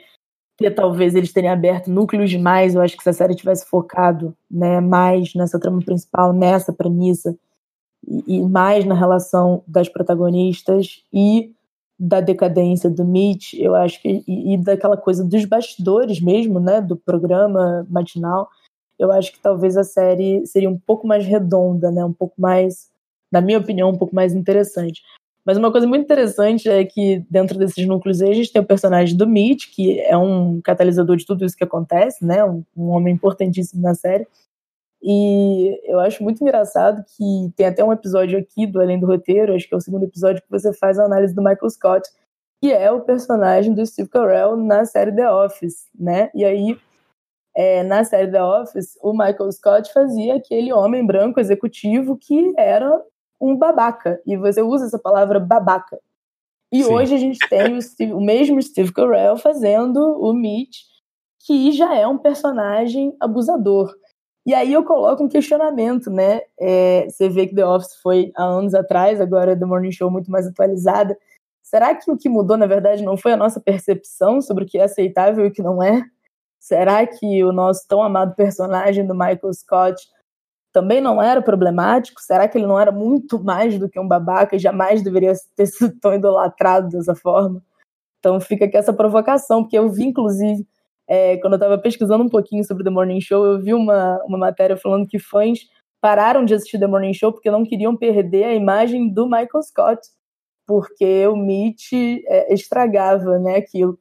[0.57, 4.35] ter talvez eles terem aberto núcleos demais, eu acho que se a série tivesse focado
[4.51, 7.37] né, mais nessa trama principal, nessa premissa,
[8.27, 11.53] e, mais na relação das protagonistas e
[11.99, 16.81] da decadência do Mitch, eu acho que e, e, daquela coisa dos bastidores mesmo, né,
[16.81, 18.49] do programa matinal,
[18.99, 22.91] eu acho que talvez a série seria um pouco mais redonda, né, um pouco mais,
[23.33, 25.03] na minha opinião, um pouco mais interessante.
[25.45, 28.67] Mas uma coisa muito interessante é que dentro desses núcleos aí a gente tem o
[28.67, 32.89] personagem do Mitch, que é um catalisador de tudo isso que acontece, né, um, um
[32.89, 34.27] homem importantíssimo na série.
[35.09, 39.55] E eu acho muito engraçado que tem até um episódio aqui do Além do Roteiro,
[39.55, 42.11] acho que é o segundo episódio, que você faz a análise do Michael Scott,
[42.61, 46.29] que é o personagem do Steve Carell na série The Office, né?
[46.35, 46.77] E aí,
[47.55, 53.01] é, na série The Office, o Michael Scott fazia aquele homem branco executivo que era
[53.41, 54.21] um babaca.
[54.27, 56.01] E você usa essa palavra babaca.
[56.73, 56.93] E Sim.
[56.93, 60.79] hoje a gente tem o, Steve, o mesmo Steve Carell fazendo o Mitch,
[61.47, 63.95] que já é um personagem abusador.
[64.47, 66.41] E aí eu coloco um questionamento, né?
[66.59, 70.31] É, você vê que The Office foi há anos atrás, agora The Morning Show muito
[70.31, 71.19] mais atualizada.
[71.61, 74.79] Será que o que mudou, na verdade, não foi a nossa percepção sobre o que
[74.79, 76.01] é aceitável e o que não é?
[76.61, 80.01] Será que o nosso tão amado personagem do Michael Scott
[80.73, 82.21] também não era problemático?
[82.21, 85.67] Será que ele não era muito mais do que um babaca e jamais deveria ter
[85.67, 87.61] sido tão idolatrado dessa forma?
[88.21, 90.65] Então fica aqui essa provocação, porque eu vi, inclusive,
[91.09, 94.39] é, quando eu estava pesquisando um pouquinho sobre The Morning Show, eu vi uma, uma
[94.39, 95.61] matéria falando que fãs
[96.01, 100.01] pararam de assistir The Morning Show porque não queriam perder a imagem do Michael Scott,
[100.67, 103.99] porque o Mitch é, estragava né, aquilo.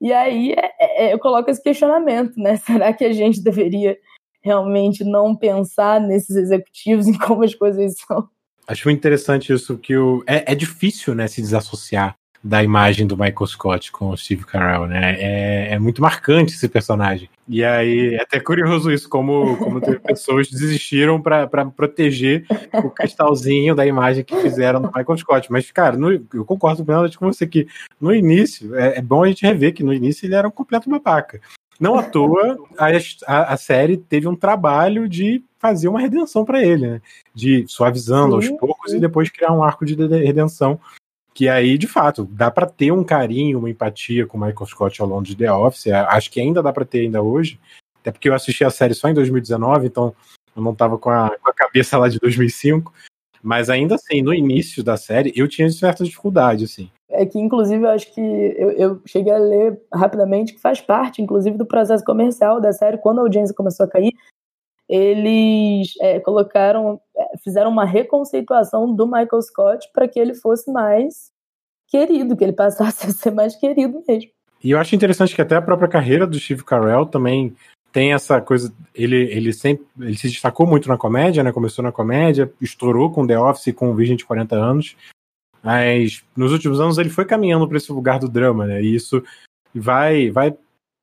[0.00, 2.56] E aí é, é eu coloco esse questionamento, né?
[2.66, 3.96] Será que a gente deveria
[4.42, 8.28] realmente não pensar nesses executivos, em como as coisas são?
[8.66, 10.22] Acho interessante isso, que o...
[10.26, 14.86] é, é difícil né, se desassociar da imagem do Michael Scott com o Steve Carell,
[14.86, 15.14] né?
[15.18, 17.30] É, é muito marcante esse personagem.
[17.48, 22.44] E aí é até curioso isso, como, como pessoas desistiram para proteger
[22.82, 25.52] o cristalzinho da imagem que fizeram do Michael Scott.
[25.52, 27.68] Mas, cara, no, eu concordo plenamente com você que
[28.00, 30.90] no início, é, é, bom a gente rever que no início ele era um completo
[30.90, 31.40] babaca.
[31.78, 32.58] Não à toa,
[33.26, 37.02] a, a, série teve um trabalho de fazer uma redenção para ele, né?
[37.34, 38.98] De suavizando sim, aos poucos sim.
[38.98, 40.78] e depois criar um arco de redenção
[41.34, 45.00] que aí, de fato, dá para ter um carinho, uma empatia com o Michael Scott
[45.00, 45.86] ao longo de The Office.
[45.86, 47.58] É, acho que ainda dá para ter ainda hoje.
[48.00, 50.14] Até porque eu assisti a série só em 2019, então
[50.54, 52.92] eu não tava com a, com a cabeça lá de 2005.
[53.42, 56.88] Mas ainda assim, no início da série, eu tinha certa dificuldade, assim.
[57.10, 61.20] É que, inclusive, eu acho que eu, eu, cheguei a ler rapidamente que faz parte,
[61.20, 62.98] inclusive, do processo comercial da série.
[62.98, 64.12] Quando a audiência começou a cair,
[64.92, 71.32] eles é, colocaram, é, fizeram uma reconceituação do Michael Scott para que ele fosse mais
[71.88, 74.30] querido, que ele passasse a ser mais querido mesmo.
[74.62, 77.56] E eu acho interessante que até a própria carreira do Steve Carell também
[77.90, 78.70] tem essa coisa.
[78.94, 81.52] Ele, ele sempre ele se destacou muito na comédia, né?
[81.52, 84.94] Começou na comédia, estourou com The Office com Virgem de 40 anos.
[85.62, 88.82] Mas nos últimos anos ele foi caminhando para esse lugar do drama, né?
[88.82, 89.22] E isso
[89.74, 90.54] vai, vai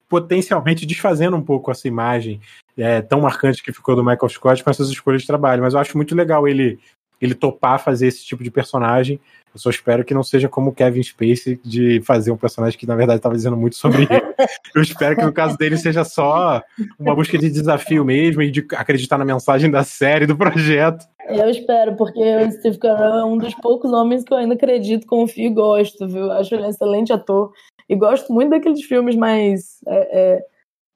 [0.09, 2.41] potencialmente desfazendo um pouco essa imagem
[2.75, 5.61] é, tão marcante que ficou do Michael Scott com essas escolhas de trabalho.
[5.61, 6.79] Mas eu acho muito legal ele,
[7.21, 9.19] ele topar fazer esse tipo de personagem.
[9.53, 12.85] Eu só espero que não seja como o Kevin Spacey de fazer um personagem que
[12.85, 14.29] na verdade estava dizendo muito sobre ele.
[14.75, 16.61] Eu espero que no caso dele seja só
[16.97, 21.05] uma busca de desafio mesmo e de acreditar na mensagem da série, do projeto.
[21.27, 25.05] Eu espero, porque o Steve Carell é um dos poucos homens que eu ainda acredito,
[25.05, 26.31] confio e gosto, viu?
[26.31, 27.51] Acho ele um excelente ator.
[27.89, 29.79] E gosto muito daqueles filmes mais.
[29.87, 30.45] É, é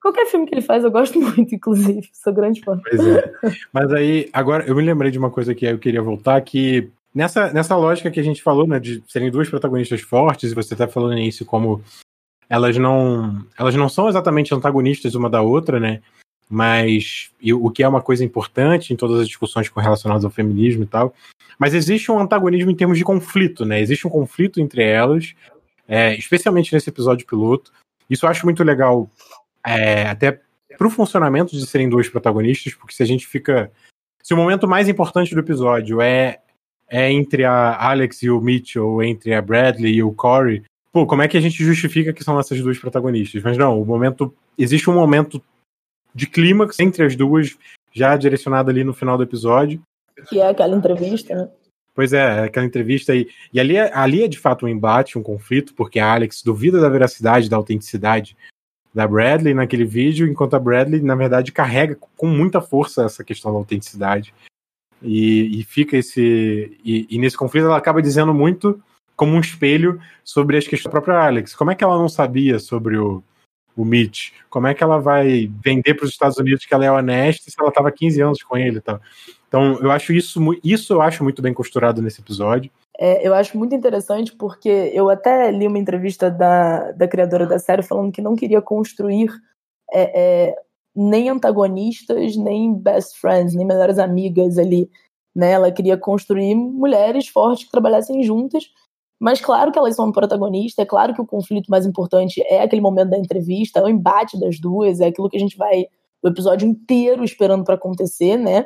[0.04, 2.10] Qualquer filme que ele faz eu gosto muito, inclusive.
[2.12, 2.78] Sou grande fã.
[2.84, 3.34] Pois é.
[3.72, 7.54] Mas aí, agora, eu me lembrei de uma coisa que eu queria voltar, que nessa,
[7.54, 10.90] nessa lógica que a gente falou, né, de serem duas protagonistas fortes, e você tá
[10.90, 11.82] falando isso como
[12.50, 16.02] elas não elas não são exatamente antagonistas uma da outra, né?
[16.50, 20.84] Mas e, o que é uma coisa importante em todas as discussões relacionadas ao feminismo
[20.84, 21.14] e tal.
[21.58, 23.80] Mas existe um antagonismo em termos de conflito, né?
[23.80, 25.34] Existe um conflito entre elas,
[25.88, 27.72] é, especialmente nesse episódio piloto.
[28.10, 29.10] Isso eu acho muito legal
[29.66, 30.40] é, até
[30.78, 33.72] para o funcionamento de serem dois protagonistas, porque se a gente fica.
[34.22, 36.40] Se o momento mais importante do episódio é,
[36.90, 41.22] é entre a Alex e o Mitchell, entre a Bradley e o Corey, pô, como
[41.22, 43.44] é que a gente justifica que são essas duas protagonistas?
[43.44, 44.34] Mas não, o momento.
[44.58, 45.42] Existe um momento
[46.14, 47.58] de clímax entre as duas,
[47.92, 49.82] já direcionado ali no final do episódio.
[50.30, 51.50] Que é aquela entrevista, né?
[51.96, 53.30] Pois é, aquela entrevista aí.
[53.54, 56.82] E ali é, ali é de fato um embate, um conflito, porque a Alex duvida
[56.82, 58.36] da veracidade, da autenticidade
[58.94, 63.52] da Bradley naquele vídeo, enquanto a Bradley, na verdade, carrega com muita força essa questão
[63.52, 64.34] da autenticidade.
[65.02, 66.78] E, e fica esse.
[66.84, 68.82] E, e, nesse conflito ela acaba dizendo muito
[69.16, 71.54] como um espelho sobre as questões da própria Alex.
[71.56, 73.22] Como é que ela não sabia sobre o,
[73.76, 74.32] o Mitch?
[74.50, 77.56] Como é que ela vai vender para os Estados Unidos que ela é honesta se
[77.60, 79.02] ela estava 15 anos com ele e tal?
[79.54, 82.72] Então, eu acho isso, isso eu acho muito bem costurado nesse episódio.
[82.98, 87.60] É, eu acho muito interessante porque eu até li uma entrevista da, da criadora da
[87.60, 89.30] série falando que não queria construir
[89.94, 90.56] é, é,
[90.96, 94.90] nem antagonistas, nem best friends, nem melhores amigas ali.
[95.36, 95.52] Né?
[95.52, 98.64] Ela queria construir mulheres fortes que trabalhassem juntas,
[99.20, 102.82] mas claro que elas são protagonistas, é claro que o conflito mais importante é aquele
[102.82, 105.86] momento da entrevista, é o embate das duas, é aquilo que a gente vai
[106.24, 108.66] o episódio inteiro esperando para acontecer, né?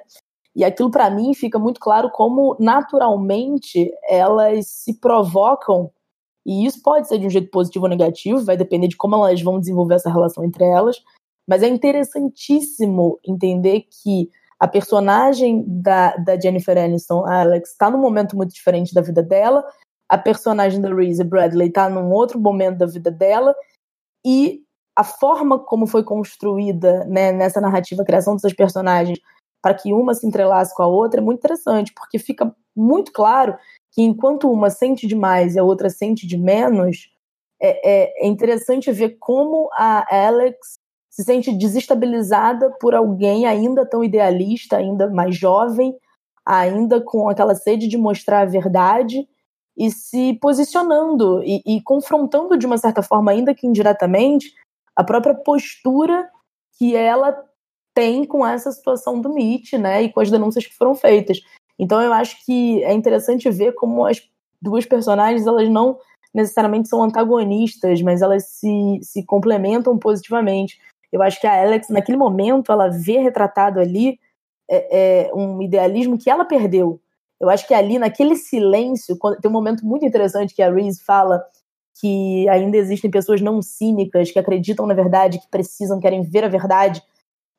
[0.57, 5.91] E aquilo para mim fica muito claro como naturalmente elas se provocam
[6.47, 9.41] e isso pode ser de um jeito positivo ou negativo, vai depender de como elas
[9.41, 11.03] vão desenvolver essa relação entre elas.
[11.45, 18.37] Mas é interessantíssimo entender que a personagem da, da Jennifer Aniston, Alex, está num momento
[18.37, 19.61] muito diferente da vida dela.
[20.07, 23.53] A personagem da Reese Bradley está num outro momento da vida dela.
[24.25, 24.61] E
[24.95, 29.19] a forma como foi construída né, nessa narrativa, a criação dessas personagens,
[29.67, 33.57] para que uma se entrelace com a outra é muito interessante, porque fica muito claro
[33.91, 37.11] que enquanto uma sente demais e a outra sente de menos,
[37.61, 44.01] é, é, é interessante ver como a Alex se sente desestabilizada por alguém ainda tão
[44.05, 45.93] idealista, ainda mais jovem,
[46.45, 49.27] ainda com aquela sede de mostrar a verdade
[49.75, 54.49] e se posicionando e, e confrontando de uma certa forma, ainda que indiretamente,
[54.95, 56.29] a própria postura
[56.77, 57.37] que ela
[57.97, 61.41] tem com essa situação do MIT, né, e com as denúncias que foram feitas.
[61.79, 64.21] Então eu acho que é interessante ver como as
[64.61, 65.97] duas personagens elas não
[66.31, 70.77] necessariamente são antagonistas, mas elas se, se complementam positivamente.
[71.11, 74.19] Eu acho que a Alex, naquele momento, ela vê retratado ali
[74.69, 77.01] é, é, um idealismo que ela perdeu.
[77.41, 81.03] Eu acho que ali, naquele silêncio, quando, tem um momento muito interessante que a Reese
[81.03, 81.43] fala
[81.99, 86.47] que ainda existem pessoas não cínicas que acreditam na verdade, que precisam, querem ver a
[86.47, 87.01] verdade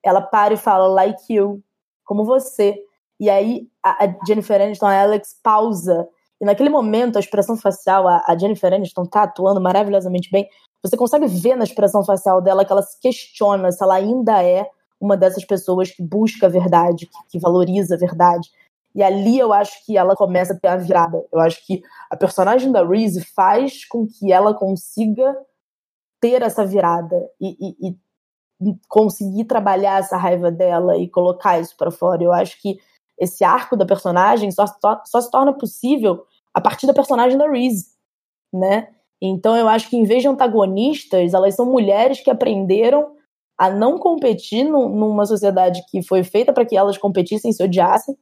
[0.04, 1.62] ela para e fala like you,
[2.04, 2.78] como você.
[3.20, 6.08] E aí a, Jennifer Aniston, a Alex, pausa.
[6.40, 10.48] E naquele momento, a expressão facial, a, a Jennifer Aniston tá atuando maravilhosamente bem.
[10.82, 14.68] Você consegue ver na expressão facial dela que ela se questiona se ela ainda é
[15.00, 18.48] uma dessas pessoas que busca a verdade, que, que valoriza a verdade.
[18.94, 21.24] E ali eu acho que ela começa a ter a virada.
[21.32, 25.36] Eu acho que a personagem da Reese faz com que ela consiga
[26.20, 27.96] ter essa virada e, e, e
[28.88, 32.22] conseguir trabalhar essa raiva dela e colocar isso para fora.
[32.22, 32.78] Eu acho que
[33.18, 37.48] esse arco da personagem só, só, só, se torna possível a partir da personagem da
[37.48, 37.86] Reese,
[38.52, 38.88] né?
[39.20, 43.16] Então eu acho que em vez de antagonistas, elas são mulheres que aprenderam
[43.56, 48.16] a não competir numa sociedade que foi feita para que elas competissem e se odiassem.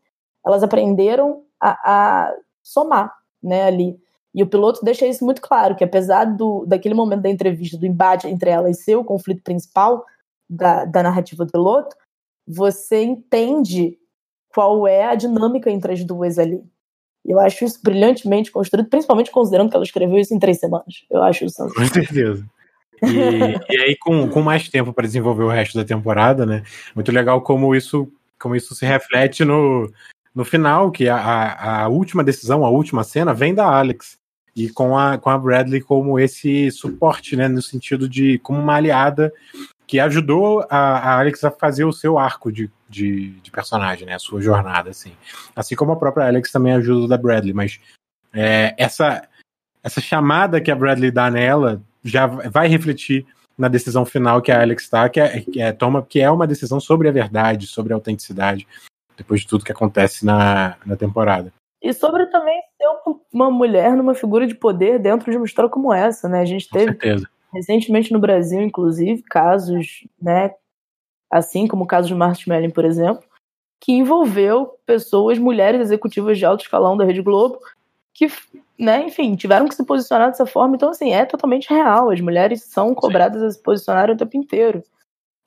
[0.45, 3.13] Elas aprenderam a, a somar,
[3.43, 3.99] né, ali.
[4.35, 7.87] E o piloto deixa isso muito claro, que apesar do, daquele momento da entrevista, do
[7.87, 10.05] embate entre elas ser o conflito principal,
[10.49, 11.97] da, da narrativa do piloto,
[12.47, 13.99] você entende
[14.49, 16.63] qual é a dinâmica entre as duas ali.
[17.25, 21.05] Eu acho isso brilhantemente construído, principalmente considerando que ela escreveu isso em três semanas.
[21.11, 21.69] Eu acho isso.
[21.75, 22.47] Com certeza.
[23.03, 26.63] E, e aí, com, com mais tempo para desenvolver o resto da temporada, né?
[26.95, 29.93] Muito legal como isso, como isso se reflete no,
[30.35, 34.17] no final, que a, a última decisão, a última cena, vem da Alex.
[34.57, 37.47] E com a, com a Bradley como esse suporte, né?
[37.47, 39.31] No sentido de como uma aliada
[39.87, 44.15] que ajudou a, a, Alex a fazer o seu arco de, de, de, personagem, né?
[44.15, 45.13] A sua jornada, assim.
[45.55, 47.79] Assim como a própria Alex também ajuda da Bradley, mas
[48.33, 49.29] é, essa,
[49.85, 53.27] essa chamada que a Bradley dá nela já vai refletir
[53.59, 56.47] na decisão final que a Alex está, que é, que é, toma, que é uma
[56.47, 58.67] decisão sobre a verdade, sobre a autenticidade,
[59.17, 61.53] depois de tudo que acontece na, na temporada.
[61.83, 65.93] E sobre também ser uma mulher numa figura de poder dentro de uma história como
[65.93, 66.41] essa, né?
[66.41, 67.29] A gente teve certeza.
[67.53, 70.53] recentemente no Brasil, inclusive, casos, né?
[71.31, 73.23] Assim como o caso de Melling, por exemplo,
[73.81, 77.59] que envolveu pessoas, mulheres executivas de alto escalão da Rede Globo,
[78.15, 78.29] que,
[78.79, 80.77] né, enfim, tiveram que se posicionar dessa forma.
[80.77, 82.11] Então, assim, é totalmente real.
[82.11, 83.47] As mulheres são cobradas Sim.
[83.47, 84.83] a se posicionarem o tempo inteiro.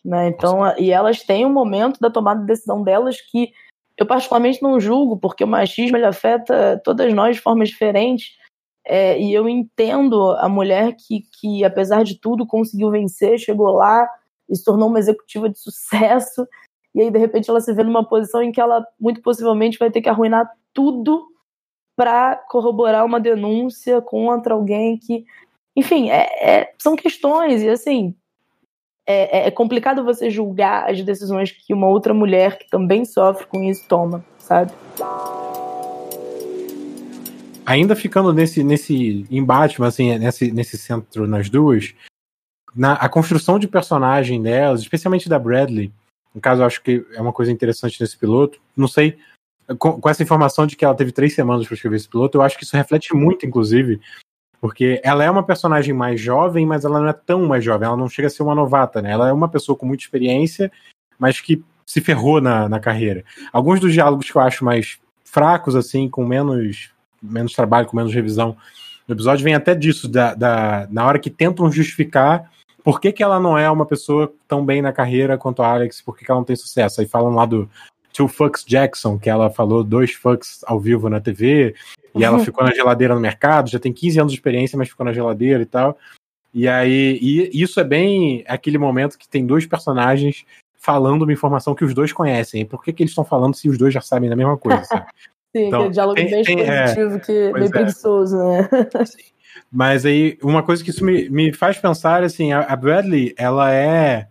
[0.06, 0.30] Né?
[0.30, 3.52] Então, e elas têm um momento da tomada de decisão delas que
[4.00, 8.38] eu particularmente não julgo, porque o machismo ele afeta todas nós de formas diferentes.
[8.86, 14.08] É, e eu entendo a mulher que, que, apesar de tudo, conseguiu vencer, chegou lá
[14.50, 16.48] e se tornou uma executiva de sucesso.
[16.96, 19.92] E aí, de repente, ela se vê numa posição em que ela, muito possivelmente, vai
[19.92, 21.28] ter que arruinar tudo
[21.96, 25.26] para corroborar uma denúncia contra alguém que.
[25.76, 28.16] Enfim, é, é, são questões, e assim,
[29.12, 33.48] é, é, é, complicado você julgar as decisões que uma outra mulher que também sofre
[33.48, 34.72] com isso toma, sabe?
[37.66, 41.96] Ainda ficando nesse, nesse embate, mas assim, nesse, nesse centro nas duas,
[42.76, 45.92] na, a construção de personagem delas, especialmente da Bradley,
[46.36, 48.62] no caso, eu acho que é uma coisa interessante nesse piloto.
[48.78, 49.18] Não sei,
[49.80, 52.44] com, com essa informação de que ela teve três semanas para escrever esse piloto, eu
[52.44, 54.00] acho que isso reflete muito, inclusive,
[54.62, 57.98] porque ela é uma personagem mais jovem, mas ela não é tão mais jovem, ela
[57.98, 59.12] não chega a ser uma novata, né?
[59.12, 60.72] Ela é uma pessoa com muita experiência,
[61.18, 63.24] mas que se ferrou na, na carreira.
[63.52, 66.92] Alguns dos diálogos que eu acho mais fracos, assim, com menos,
[67.22, 68.56] menos trabalho, com menos revisão
[69.08, 72.50] no episódio, vem até disso, da, da, na hora que tentam justificar
[72.84, 76.02] por que, que ela não é uma pessoa tão bem na carreira quanto a Alex,
[76.02, 77.02] por que, que ela não tem sucesso.
[77.02, 77.70] Aí falam lá do
[78.14, 81.76] Two Fucks Jackson, que ela falou dois fucks ao vivo na TV,
[82.16, 82.46] e ela uhum.
[82.46, 85.62] ficou na geladeira no mercado, já tem 15 anos de experiência, mas ficou na geladeira
[85.62, 85.98] e tal.
[86.54, 90.46] E aí, e isso é bem aquele momento que tem dois personagens
[90.76, 92.66] falando uma informação que os dois conhecem.
[92.66, 94.82] Por que, que eles estão falando se os dois já sabem da mesma coisa?
[95.56, 97.70] Sim, então, aquele diálogo tem, bem tem, positivo, é, que bem é.
[97.70, 98.70] preguiçoso, né?
[99.72, 103.72] Mas aí, uma coisa que isso me, me faz pensar, assim, a, a Bradley, ela
[103.72, 104.28] é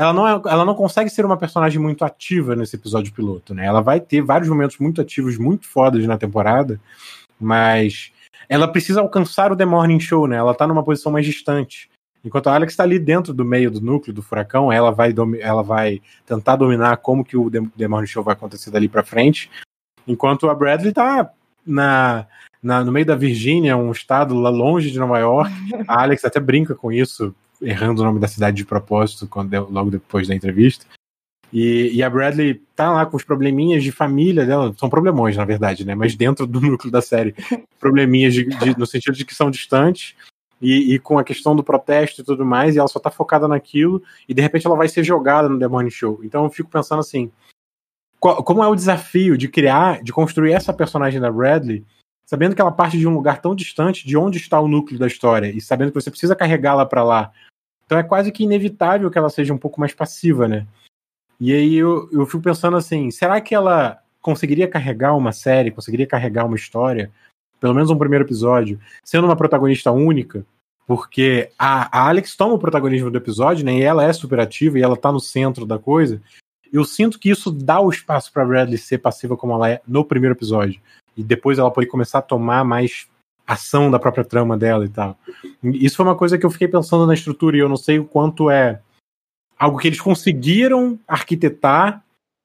[0.00, 3.66] ela não, é, ela não consegue ser uma personagem muito ativa nesse episódio piloto, né?
[3.66, 6.80] Ela vai ter vários momentos muito ativos, muito fodas na temporada,
[7.38, 8.10] mas
[8.48, 10.36] ela precisa alcançar o The Morning Show, né?
[10.36, 11.90] Ela tá numa posição mais distante.
[12.24, 15.62] Enquanto a Alex está ali dentro do meio do núcleo do furacão, ela vai, ela
[15.62, 19.50] vai tentar dominar como que o The Morning Show vai acontecer dali para frente.
[20.08, 21.30] Enquanto a Bradley tá
[21.66, 22.26] na,
[22.62, 25.52] na, no meio da Virgínia, um estado lá longe de Nova York.
[25.86, 29.90] A Alex até brinca com isso, errando o nome da cidade de propósito quando, logo
[29.90, 30.86] depois da entrevista.
[31.52, 35.44] E, e, a Bradley tá lá com os probleminhas de família dela, são problemões, na
[35.44, 35.96] verdade, né?
[35.96, 37.34] Mas dentro do núcleo da série,
[37.78, 40.14] probleminhas de, de, no sentido de que são distantes,
[40.60, 43.48] e, e, com a questão do protesto e tudo mais, e ela só tá focada
[43.48, 46.20] naquilo, e de repente ela vai ser jogada no The Morning Show.
[46.22, 47.32] Então eu fico pensando assim:
[48.20, 51.84] qual, como é o desafio de criar, de construir essa personagem da Bradley,
[52.26, 55.06] sabendo que ela parte de um lugar tão distante de onde está o núcleo da
[55.06, 57.32] história, e sabendo que você precisa carregá-la para lá
[57.90, 60.64] então é quase que inevitável que ela seja um pouco mais passiva, né?
[61.40, 66.06] E aí eu, eu fico pensando assim, será que ela conseguiria carregar uma série, conseguiria
[66.06, 67.10] carregar uma história,
[67.58, 70.46] pelo menos um primeiro episódio, sendo uma protagonista única?
[70.86, 73.72] Porque a, a Alex toma o protagonismo do episódio, né?
[73.72, 76.22] E ela é superativa e ela tá no centro da coisa.
[76.72, 80.04] Eu sinto que isso dá o espaço para Bradley ser passiva como ela é no
[80.04, 80.80] primeiro episódio.
[81.16, 83.08] E depois ela pode começar a tomar mais
[83.52, 85.18] ação da própria trama dela e tal.
[85.62, 88.04] Isso foi uma coisa que eu fiquei pensando na estrutura e eu não sei o
[88.04, 88.80] quanto é
[89.58, 92.04] algo que eles conseguiram arquitetar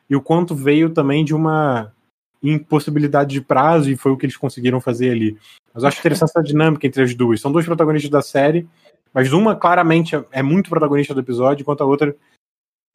[0.09, 1.93] e o quanto veio também de uma
[2.41, 5.37] impossibilidade de prazo e foi o que eles conseguiram fazer ali.
[5.73, 7.39] Mas eu acho interessante essa dinâmica entre as duas.
[7.39, 8.67] São dois protagonistas da série,
[9.13, 12.15] mas uma claramente é muito protagonista do episódio, enquanto a outra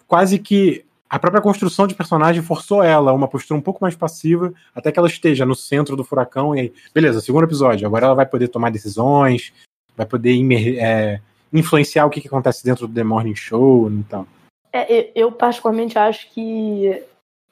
[0.06, 3.96] quase que a própria construção de personagem forçou ela a uma postura um pouco mais
[3.96, 6.54] passiva, até que ela esteja no centro do furacão.
[6.54, 9.52] E aí, beleza, segundo episódio, agora ela vai poder tomar decisões,
[9.96, 10.32] vai poder
[10.78, 11.20] é,
[11.52, 14.24] influenciar o que, que, acontece dentro do The Morning Show e tal.
[14.72, 17.02] É, eu, particularmente, acho que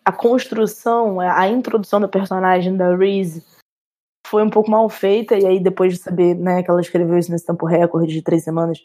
[0.04, 3.44] a construção, a introdução da personagem da Reese
[4.24, 7.32] foi um pouco mal feita, e aí depois de saber né, que ela escreveu isso
[7.32, 8.78] nesse tempo recorde de três semanas,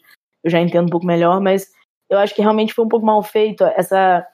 [0.43, 1.71] eu já entendo um pouco melhor, mas
[2.09, 4.32] eu acho que realmente foi um pouco mal feito essa é, é, é,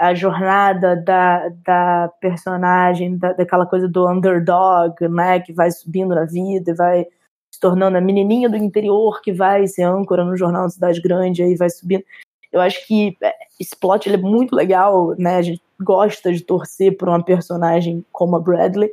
[0.00, 6.24] a jornada da, da personagem, da, daquela coisa do underdog, né, que vai subindo na
[6.24, 7.06] vida e vai
[7.50, 11.42] se tornando a menininha do interior que vai ser âncora no jornal da cidade grande,
[11.42, 12.04] aí vai subindo.
[12.52, 13.16] Eu acho que
[13.60, 18.36] esse plot é muito legal, né, a gente gosta de torcer por uma personagem como
[18.36, 18.90] a Bradley,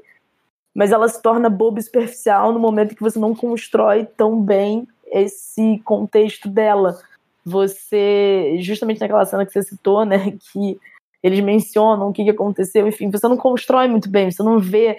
[0.74, 4.88] mas ela se torna boba e superficial no momento que você não constrói tão bem
[5.06, 6.98] esse contexto dela.
[7.46, 10.80] Você, justamente naquela cena que você citou, né, que
[11.22, 14.98] eles mencionam o que, aconteceu, enfim, você não constrói muito bem, você não vê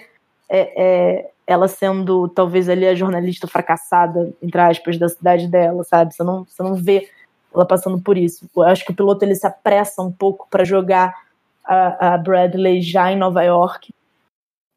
[0.48, 6.14] é, é, ela sendo talvez ali a jornalista fracassada, entre aspas, da cidade dela, sabe?
[6.14, 7.08] Você não, você não vê
[7.54, 8.48] ela passando por isso.
[8.56, 11.14] Eu acho que o piloto ele se apressa um pouco para jogar
[11.64, 13.92] a, a Bradley já em Nova York.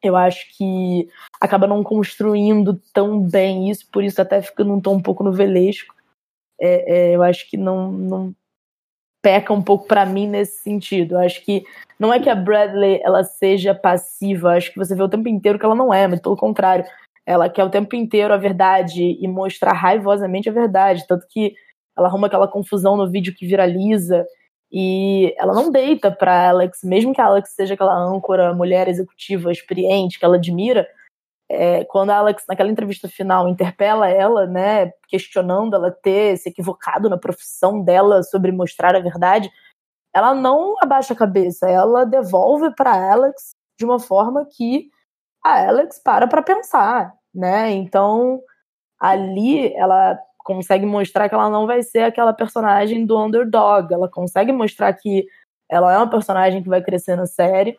[0.03, 1.09] Eu acho que
[1.39, 5.95] acaba não construindo tão bem isso, por isso até fica num tom um pouco novelesco.
[6.59, 8.35] É, é, eu acho que não, não
[9.21, 11.15] peca um pouco para mim nesse sentido.
[11.15, 11.63] Eu acho que
[11.99, 15.59] não é que a Bradley ela seja passiva, acho que você vê o tempo inteiro
[15.59, 16.85] que ela não é, mas pelo contrário,
[17.25, 21.53] ela quer o tempo inteiro a verdade e mostrar raivosamente a verdade, tanto que
[21.97, 24.25] ela arruma aquela confusão no vídeo que viraliza
[24.71, 29.51] e ela não deita para Alex, mesmo que a Alex seja aquela âncora, mulher executiva
[29.51, 30.87] experiente que ela admira.
[31.49, 37.09] É, quando a Alex, naquela entrevista final, interpela ela, né, questionando ela ter se equivocado
[37.09, 39.49] na profissão dela sobre mostrar a verdade,
[40.13, 44.89] ela não abaixa a cabeça, ela devolve para Alex de uma forma que
[45.43, 47.71] a Alex para para pensar, né?
[47.71, 48.41] Então,
[48.99, 53.93] ali ela consegue mostrar que ela não vai ser aquela personagem do underdog.
[53.93, 55.25] Ela consegue mostrar que
[55.69, 57.77] ela é uma personagem que vai crescer na série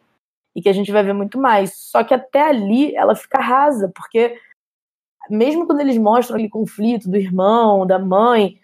[0.58, 1.72] e que a gente vai ver muito mais.
[1.76, 4.36] Só que até ali ela fica rasa, porque
[5.30, 8.58] mesmo quando eles mostram aquele conflito do irmão, da mãe,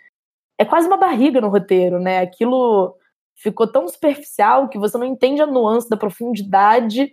[0.59, 2.18] é quase uma barriga no roteiro, né?
[2.18, 2.97] Aquilo
[3.36, 7.12] ficou tão superficial que você não entende a nuance da profundidade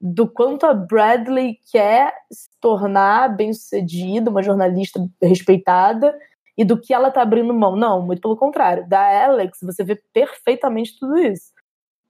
[0.00, 6.16] do quanto a Bradley quer se tornar bem-sucedida, uma jornalista respeitada,
[6.56, 7.74] e do que ela tá abrindo mão.
[7.74, 8.88] Não, muito pelo contrário.
[8.88, 11.50] Da Alex, você vê perfeitamente tudo isso.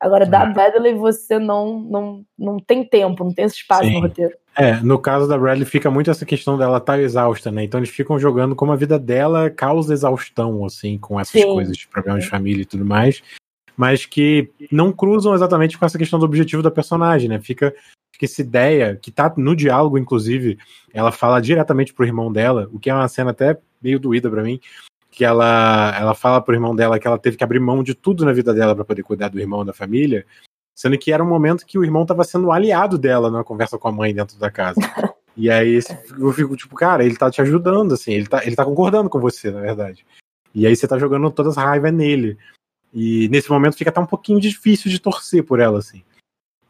[0.00, 0.52] Agora, da uhum.
[0.54, 3.94] Bradley, você não, não, não tem tempo, não tem esse espaço Sim.
[3.94, 4.34] no roteiro.
[4.56, 7.62] É, no caso da Bradley fica muito essa questão dela estar tá exausta, né?
[7.62, 11.52] Então eles ficam jogando como a vida dela causa exaustão, assim, com essas Sim.
[11.52, 13.22] coisas, de problemas de família e tudo mais,
[13.76, 17.38] mas que não cruzam exatamente com essa questão do objetivo da personagem, né?
[17.38, 17.74] Fica,
[18.12, 20.58] fica essa ideia, que tá no diálogo, inclusive,
[20.92, 24.42] ela fala diretamente pro irmão dela, o que é uma cena até meio doída para
[24.42, 24.60] mim,
[25.10, 28.24] que ela, ela fala pro irmão dela que ela teve que abrir mão de tudo
[28.24, 30.24] na vida dela para poder cuidar do irmão da família,
[30.74, 33.88] sendo que era um momento que o irmão tava sendo aliado dela numa conversa com
[33.88, 34.80] a mãe dentro da casa.
[35.36, 35.78] E aí
[36.18, 39.18] eu fico tipo, cara, ele tá te ajudando, assim, ele tá, ele tá concordando com
[39.18, 40.04] você, na verdade.
[40.54, 42.36] E aí você tá jogando todas as raivas nele.
[42.92, 46.02] E nesse momento fica até um pouquinho difícil de torcer por ela, assim.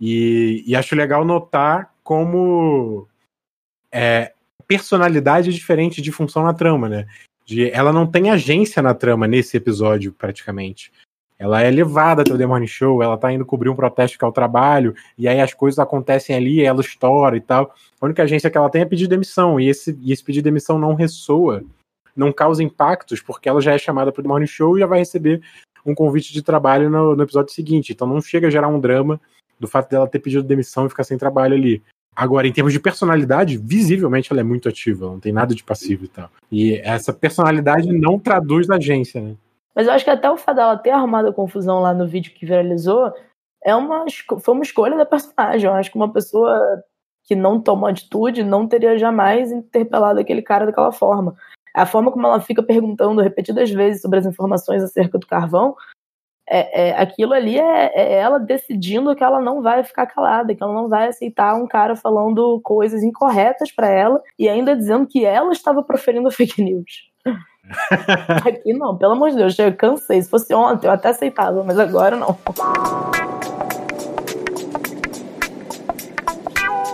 [0.01, 3.09] E, e acho legal notar como
[3.91, 4.35] é,
[4.69, 7.07] personalidade diferente de função na trama, né?
[7.51, 10.93] De, ela não tem agência na trama nesse episódio, praticamente.
[11.37, 14.25] Ela é levada até o The Morning Show, ela tá indo cobrir um protesto que
[14.25, 17.75] é o trabalho, e aí as coisas acontecem ali, ela estoura e tal.
[18.01, 20.51] A única agência que ela tem é pedir demissão, e esse, e esse pedido de
[20.51, 21.65] demissão não ressoa,
[22.15, 25.01] não causa impactos, porque ela já é chamada pro The Morning Show e já vai
[25.01, 25.43] receber
[25.85, 27.93] um convite de trabalho no, no episódio seguinte.
[27.93, 29.21] Então não chega a gerar um drama
[29.59, 31.83] do fato dela ter pedido demissão e ficar sem trabalho ali.
[32.15, 36.05] Agora, em termos de personalidade, visivelmente ela é muito ativa, não tem nada de passivo
[36.05, 36.29] e tal.
[36.51, 39.35] E essa personalidade não traduz na agência, né?
[39.75, 42.33] Mas eu acho que até o fato dela ter arrumado a confusão lá no vídeo
[42.35, 43.13] que viralizou
[43.65, 44.05] é uma,
[44.41, 45.69] foi uma escolha da personagem.
[45.69, 46.83] Eu acho que uma pessoa
[47.25, 51.35] que não tomou atitude não teria jamais interpelado aquele cara daquela forma.
[51.75, 55.77] A forma como ela fica perguntando repetidas vezes sobre as informações acerca do carvão
[56.53, 60.61] é, é, aquilo ali é, é, ela decidindo que ela não vai ficar calada, que
[60.61, 65.25] ela não vai aceitar um cara falando coisas incorretas para ela e ainda dizendo que
[65.25, 67.09] ela estava proferindo fake news.
[68.45, 70.21] Aqui não, pelo amor de Deus, eu cansei.
[70.21, 72.37] Se fosse ontem, eu até aceitava, mas agora não.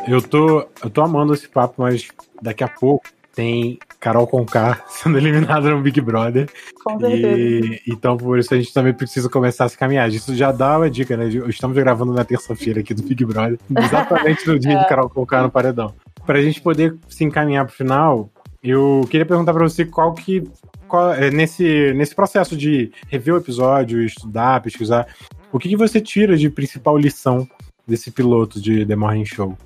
[0.06, 2.08] Eu tô, eu tô amando esse papo, mas
[2.42, 6.48] daqui a pouco tem Carol Conká sendo eliminada no Big Brother.
[6.84, 7.38] Com certeza.
[7.38, 10.08] E, então, por isso a gente também precisa começar a se caminhar.
[10.08, 11.28] Isso já dá uma dica, né?
[11.48, 14.82] Estamos gravando na terça-feira aqui do Big Brother, exatamente no dia é.
[14.82, 15.94] de Carol Conká no paredão.
[16.24, 18.30] Pra gente poder se encaminhar pro final,
[18.62, 20.42] eu queria perguntar pra você qual que.
[20.88, 25.08] Qual, é, nesse, nesse processo de rever o episódio, estudar, pesquisar,
[25.52, 27.46] o que, que você tira de principal lição
[27.86, 29.56] desse piloto de The Morning Show?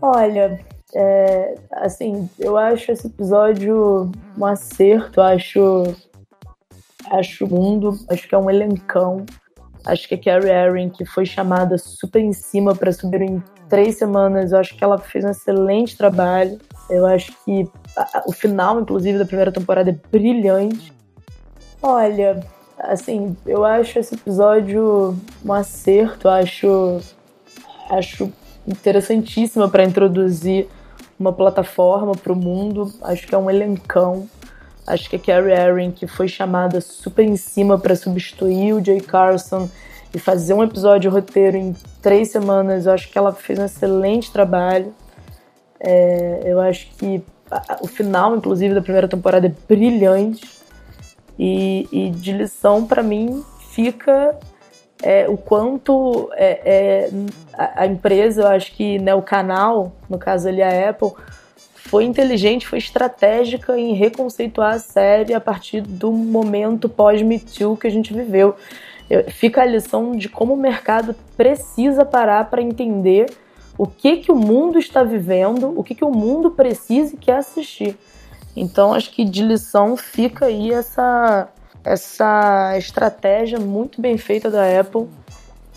[0.00, 0.60] Olha,
[0.94, 5.94] é, assim, eu acho esse episódio um acerto, acho
[7.10, 9.26] acho mundo, acho que é um elencão.
[9.84, 13.98] Acho que a Carrie Erin, que foi chamada super em cima para subir em três
[13.98, 16.58] semanas, eu acho que ela fez um excelente trabalho.
[16.88, 20.92] Eu acho que a, o final, inclusive, da primeira temporada é brilhante.
[21.82, 22.42] Olha,
[22.78, 25.14] assim, eu acho esse episódio
[25.44, 27.00] um acerto, acho,
[27.90, 28.32] acho
[28.66, 30.66] interessantíssima para introduzir
[31.18, 32.92] uma plataforma para o mundo.
[33.02, 34.28] Acho que é um elencão.
[34.86, 39.00] Acho que a Carrie Erin, que foi chamada super em cima para substituir o Jay
[39.00, 39.68] Carson
[40.12, 44.30] e fazer um episódio roteiro em três semanas, eu acho que ela fez um excelente
[44.30, 44.94] trabalho.
[45.80, 47.22] É, eu acho que
[47.80, 50.54] o final, inclusive, da primeira temporada é brilhante.
[51.38, 54.38] E, e de lição, para mim, fica
[55.06, 57.10] é, o quanto é, é,
[57.52, 61.10] a, empresa, eu acho que né, o canal, no caso ali a Apple,
[61.74, 67.90] foi inteligente, foi estratégica em reconceituar a série a partir do momento pós-Me que a
[67.90, 68.56] gente viveu.
[69.28, 73.26] Fica a lição de como o mercado precisa parar para entender
[73.76, 77.36] o que, que o mundo está vivendo, o que, que o mundo precisa e quer
[77.36, 77.94] assistir.
[78.56, 81.48] Então, acho que de lição fica aí essa,
[81.84, 85.06] essa estratégia muito bem feita da Apple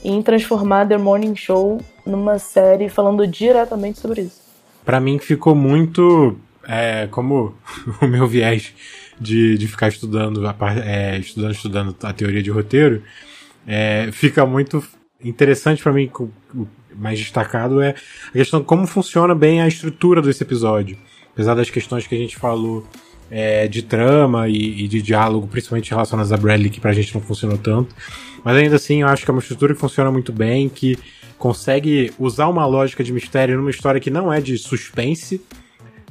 [0.04, 4.42] em transformar The Morning Show numa série falando diretamente sobre isso.
[4.86, 7.56] Para mim ficou muito é, como
[8.02, 8.74] o meu viés
[9.20, 10.42] de, de ficar estudando,
[10.84, 13.04] é, estudando, estudando a teoria de roteiro,
[13.68, 14.82] é, fica muito
[15.22, 16.10] interessante para mim,
[16.96, 17.96] mais destacado é
[18.30, 20.98] a questão de como funciona bem a estrutura desse episódio.
[21.34, 22.88] Apesar das questões que a gente falou
[23.30, 27.22] é, de trama e, e, de diálogo, principalmente relacionadas a Bradley, que pra gente não
[27.22, 27.96] funcionou tanto.
[28.44, 30.98] Mas ainda assim, eu acho que é uma estrutura que funciona muito bem, que
[31.38, 35.42] consegue usar uma lógica de mistério numa história que não é de suspense,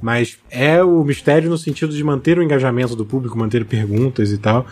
[0.01, 4.39] mas é o mistério no sentido de manter o engajamento do público, manter perguntas e
[4.39, 4.67] tal.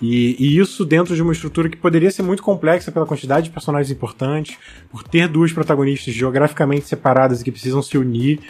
[0.00, 3.52] E, e, isso dentro de uma estrutura que poderia ser muito complexa pela quantidade de
[3.52, 4.58] personagens importantes,
[4.90, 8.40] por ter duas protagonistas geograficamente separadas e que precisam se unir,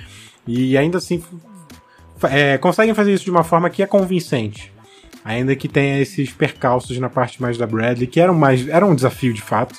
[0.47, 1.23] e ainda assim
[2.25, 4.73] é, conseguem fazer isso de uma forma que é convincente.
[5.25, 8.69] Ainda que tenha esses percalços na parte mais da Bradley, que eram mais.
[8.69, 9.75] Era um desafio de fato,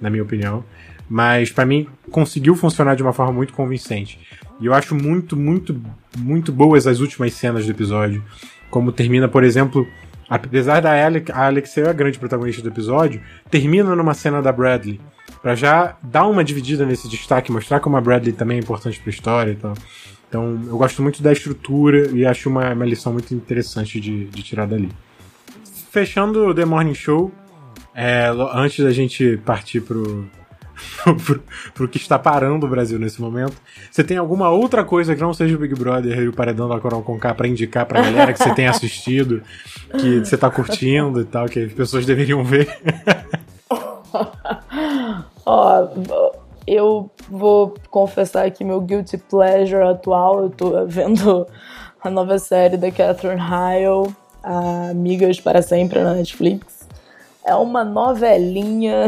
[0.00, 0.62] na minha opinião.
[1.08, 4.18] Mas para mim conseguiu funcionar de uma forma muito convincente.
[4.60, 5.80] E eu acho muito, muito,
[6.18, 8.22] muito boas as últimas cenas do episódio.
[8.70, 9.86] Como termina, por exemplo,
[10.28, 13.20] apesar da Alex, a Alex ser a grande protagonista do episódio,
[13.50, 15.00] termina numa cena da Bradley.
[15.42, 19.10] para já dar uma dividida nesse destaque, mostrar como a Bradley também é importante pra
[19.10, 19.74] história e tal.
[20.28, 24.42] Então, eu gosto muito da estrutura e acho uma, uma lição muito interessante de, de
[24.42, 24.90] tirar dali.
[25.90, 27.30] Fechando o The Morning Show,
[27.94, 30.28] é, antes da gente partir pro,
[31.24, 31.42] pro,
[31.72, 33.54] pro, que está parando o Brasil nesse momento.
[33.90, 36.80] Você tem alguma outra coisa que não seja o Big Brother e o Paredão da
[36.80, 39.42] Coral com K pra indicar pra galera que você tem assistido,
[40.00, 42.68] que você tá curtindo e tal, que as pessoas deveriam ver?
[45.46, 45.88] Ó,
[46.66, 51.46] eu vou confessar que meu guilty pleasure atual, eu tô vendo
[52.02, 56.74] a nova série da Catherine Heil, Amigas para Sempre na Netflix
[57.44, 59.06] é uma novelinha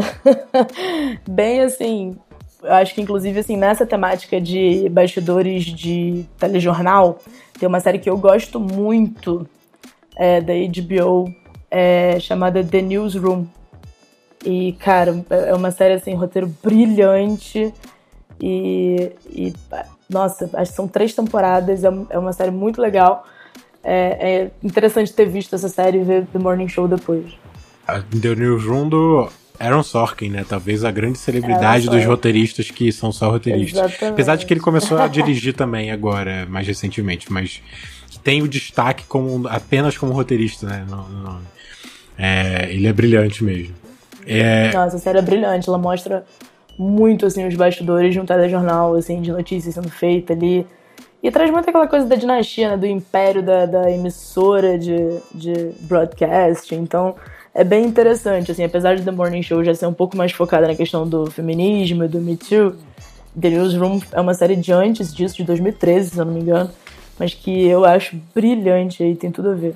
[1.27, 2.15] bem assim.
[2.61, 7.19] Eu acho que inclusive assim, nessa temática de bastidores de telejornal,
[7.59, 9.47] tem uma série que eu gosto muito
[10.15, 11.33] é, da HBO
[11.69, 13.45] é, chamada The Newsroom.
[14.45, 17.73] E, cara, é uma série assim, roteiro brilhante.
[18.39, 19.53] E, e
[20.09, 23.25] nossa, acho que são três temporadas, é, é uma série muito legal.
[23.83, 27.33] É, é interessante ter visto essa série e ver The Morning Show depois
[27.87, 30.45] a The Newsroom do Aaron Sorkin, né?
[30.47, 33.79] Talvez a grande celebridade dos roteiristas que são só roteiristas.
[33.79, 34.13] Exatamente.
[34.13, 37.61] Apesar de que ele começou a dirigir também agora, mais recentemente, mas
[38.23, 40.85] tem o destaque como apenas como roteirista, né?
[42.17, 43.73] É, ele é brilhante mesmo.
[44.25, 44.73] É...
[44.73, 45.69] Nossa, a série é brilhante.
[45.69, 46.25] Ela mostra
[46.77, 50.65] muito, assim, os bastidores de um telejornal, assim, de notícias sendo feita ali.
[51.21, 52.77] E traz muito aquela coisa da dinastia, né?
[52.77, 56.73] Do império da, da emissora de, de broadcast.
[56.75, 57.15] Então,
[57.53, 60.67] é bem interessante, assim, apesar de The Morning Show já ser um pouco mais focada
[60.67, 62.75] na questão do feminismo e do Me Too,
[63.39, 66.69] The Newsroom é uma série de antes disso, de 2013, se eu não me engano,
[67.17, 69.75] mas que eu acho brilhante e tem tudo a ver.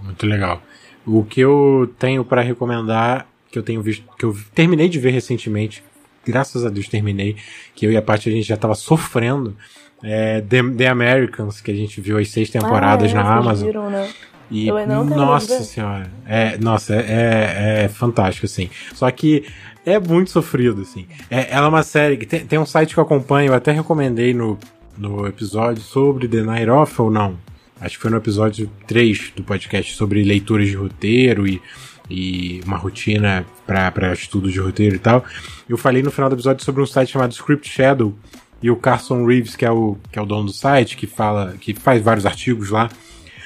[0.00, 0.60] Muito legal.
[1.06, 5.12] O que eu tenho para recomendar, que eu tenho visto, que eu terminei de ver
[5.12, 5.82] recentemente,
[6.26, 7.36] graças a Deus terminei,
[7.72, 9.56] que eu e a parte a gente já tava sofrendo,
[10.02, 13.66] é The, The Americans, que a gente viu as seis temporadas ah, é, na Amazon.
[13.66, 14.10] Viram, né?
[14.50, 14.70] E,
[15.06, 18.68] nossa senhora, é, nossa, é, é, é, fantástico, assim.
[18.92, 19.44] Só que
[19.86, 21.06] é muito sofrido, assim.
[21.30, 23.70] É, ela é uma série que tem, tem um site que eu acompanho, eu até
[23.70, 24.58] recomendei no,
[24.98, 27.38] no episódio sobre The Night Off ou não.
[27.80, 31.62] Acho que foi no episódio 3 do podcast sobre leituras de roteiro e,
[32.08, 35.24] e uma rotina para estudo de roteiro e tal.
[35.68, 38.14] Eu falei no final do episódio sobre um site chamado Script Shadow
[38.62, 41.54] e o Carson Reeves, que é o, que é o dono do site, que fala,
[41.60, 42.88] que faz vários artigos lá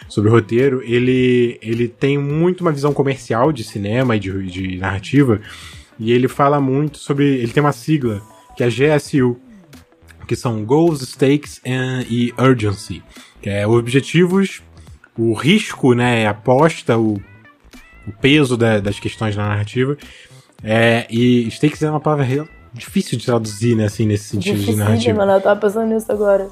[0.08, 5.40] sobre roteiro, ele, ele tem muito uma visão comercial de cinema e de, de narrativa,
[5.98, 7.24] e ele fala muito sobre.
[7.24, 8.22] Ele tem uma sigla,
[8.56, 9.36] que é GSU,
[10.26, 13.02] que são Goals, Stakes and, e Urgency,
[13.42, 14.62] que é objetivos,
[15.16, 17.20] o risco, né, aposta, o,
[18.08, 19.96] o peso da, das questões na narrativa.
[20.62, 24.78] É, e stakes é uma palavra difícil de traduzir, né, assim, nesse sentido Difícil, de
[24.78, 25.18] narrativa.
[25.18, 26.48] mano, eu tava pensando nisso agora.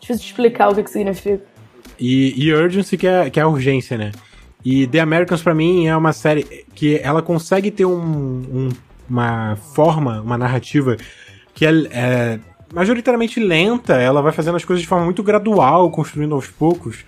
[0.00, 1.44] Difícil de explicar o que, que significa.
[1.98, 4.12] E, e urgency, que é, que é a urgência, né?
[4.64, 6.44] E The Americans, para mim, é uma série
[6.74, 8.68] que ela consegue ter um, um,
[9.08, 10.96] uma forma, uma narrativa
[11.54, 12.40] que é, é,
[12.74, 17.04] majoritariamente lenta, ela vai fazendo as coisas de forma muito gradual, construindo aos poucos.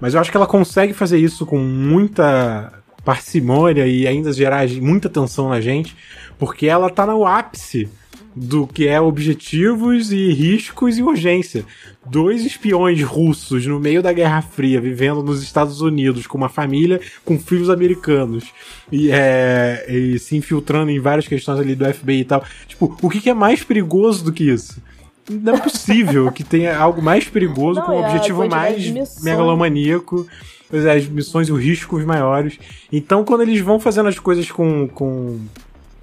[0.00, 2.72] Mas eu acho que ela consegue fazer isso com muita
[3.04, 5.96] parcimônia e ainda gerar muita tensão na gente,
[6.38, 7.88] porque ela tá no ápice
[8.34, 11.64] do que é objetivos e riscos e urgência.
[12.04, 17.00] Dois espiões russos no meio da Guerra Fria, vivendo nos Estados Unidos, com uma família
[17.24, 18.44] com filhos americanos,
[18.90, 22.44] e, é, e se infiltrando em várias questões ali do FBI e tal.
[22.66, 24.82] Tipo, o que, que é mais perigoso do que isso?
[25.30, 30.26] Não é possível que tenha algo mais perigoso Não, com um é objetivo mais megalomaníaco.
[30.74, 32.58] As missões e os riscos maiores.
[32.92, 35.40] Então, quando eles vão fazendo as coisas com, com,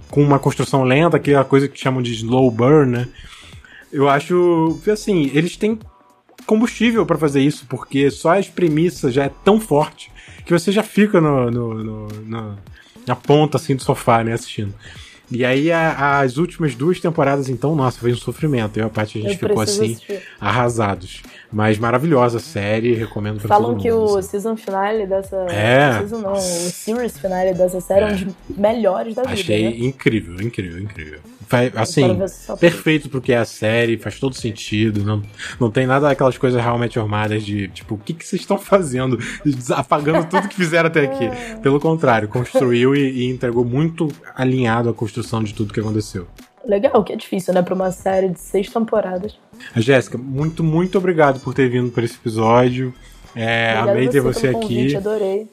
[0.10, 3.08] com uma construção lenta, que é a coisa que chamam de slow burn, né?
[3.92, 5.78] Eu acho que, assim, eles têm
[6.46, 10.12] combustível pra fazer isso, porque só as premissas já é tão forte
[10.46, 12.58] que você já fica no, no- no- no-
[13.06, 14.74] na ponta, assim, do sofá, né, assistindo.
[15.30, 18.78] E aí, a- as últimas duas temporadas, então, nossa, foi um sofrimento.
[18.78, 20.22] Eu e a Paty, a gente Eu ficou assim, assistir.
[20.40, 21.22] arrasados.
[21.52, 23.82] Mas maravilhosa série, recomendo pra Falam todo mundo.
[23.82, 24.30] que o assim.
[24.30, 25.36] season finale dessa.
[25.50, 26.00] É.
[26.00, 29.34] Season não, o series finale dessa série é, um dos melhores da vida.
[29.34, 29.88] Achei né?
[29.88, 31.20] incrível, incrível, incrível.
[31.76, 32.18] Assim,
[32.60, 35.04] perfeito pro que é a série, faz todo sentido.
[35.04, 35.22] Não,
[35.60, 39.20] não tem nada daquelas coisas realmente armadas de tipo, o que, que vocês estão fazendo?
[39.72, 41.30] Apagando tudo que fizeram até aqui.
[41.62, 46.28] Pelo contrário, construiu e, e entregou muito alinhado a construção de tudo que aconteceu.
[46.66, 47.62] Legal, que é difícil, né?
[47.62, 49.38] Pra uma série de seis temporadas.
[49.76, 52.94] A Jéssica, muito, muito obrigado por ter vindo para esse episódio.
[53.36, 54.60] É, amei a ter você você aqui.
[54.60, 55.50] convite, adorei.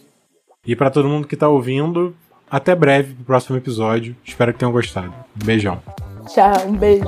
[0.66, 2.14] E pra todo mundo que tá ouvindo,
[2.50, 4.16] até breve pro próximo episódio.
[4.24, 5.14] Espero que tenham gostado.
[5.40, 5.80] Um beijão.
[6.26, 7.04] Tchau, um beijo.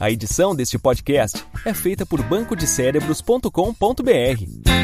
[0.00, 4.77] A edição deste podcast é feita por bancodecérebros.com.br.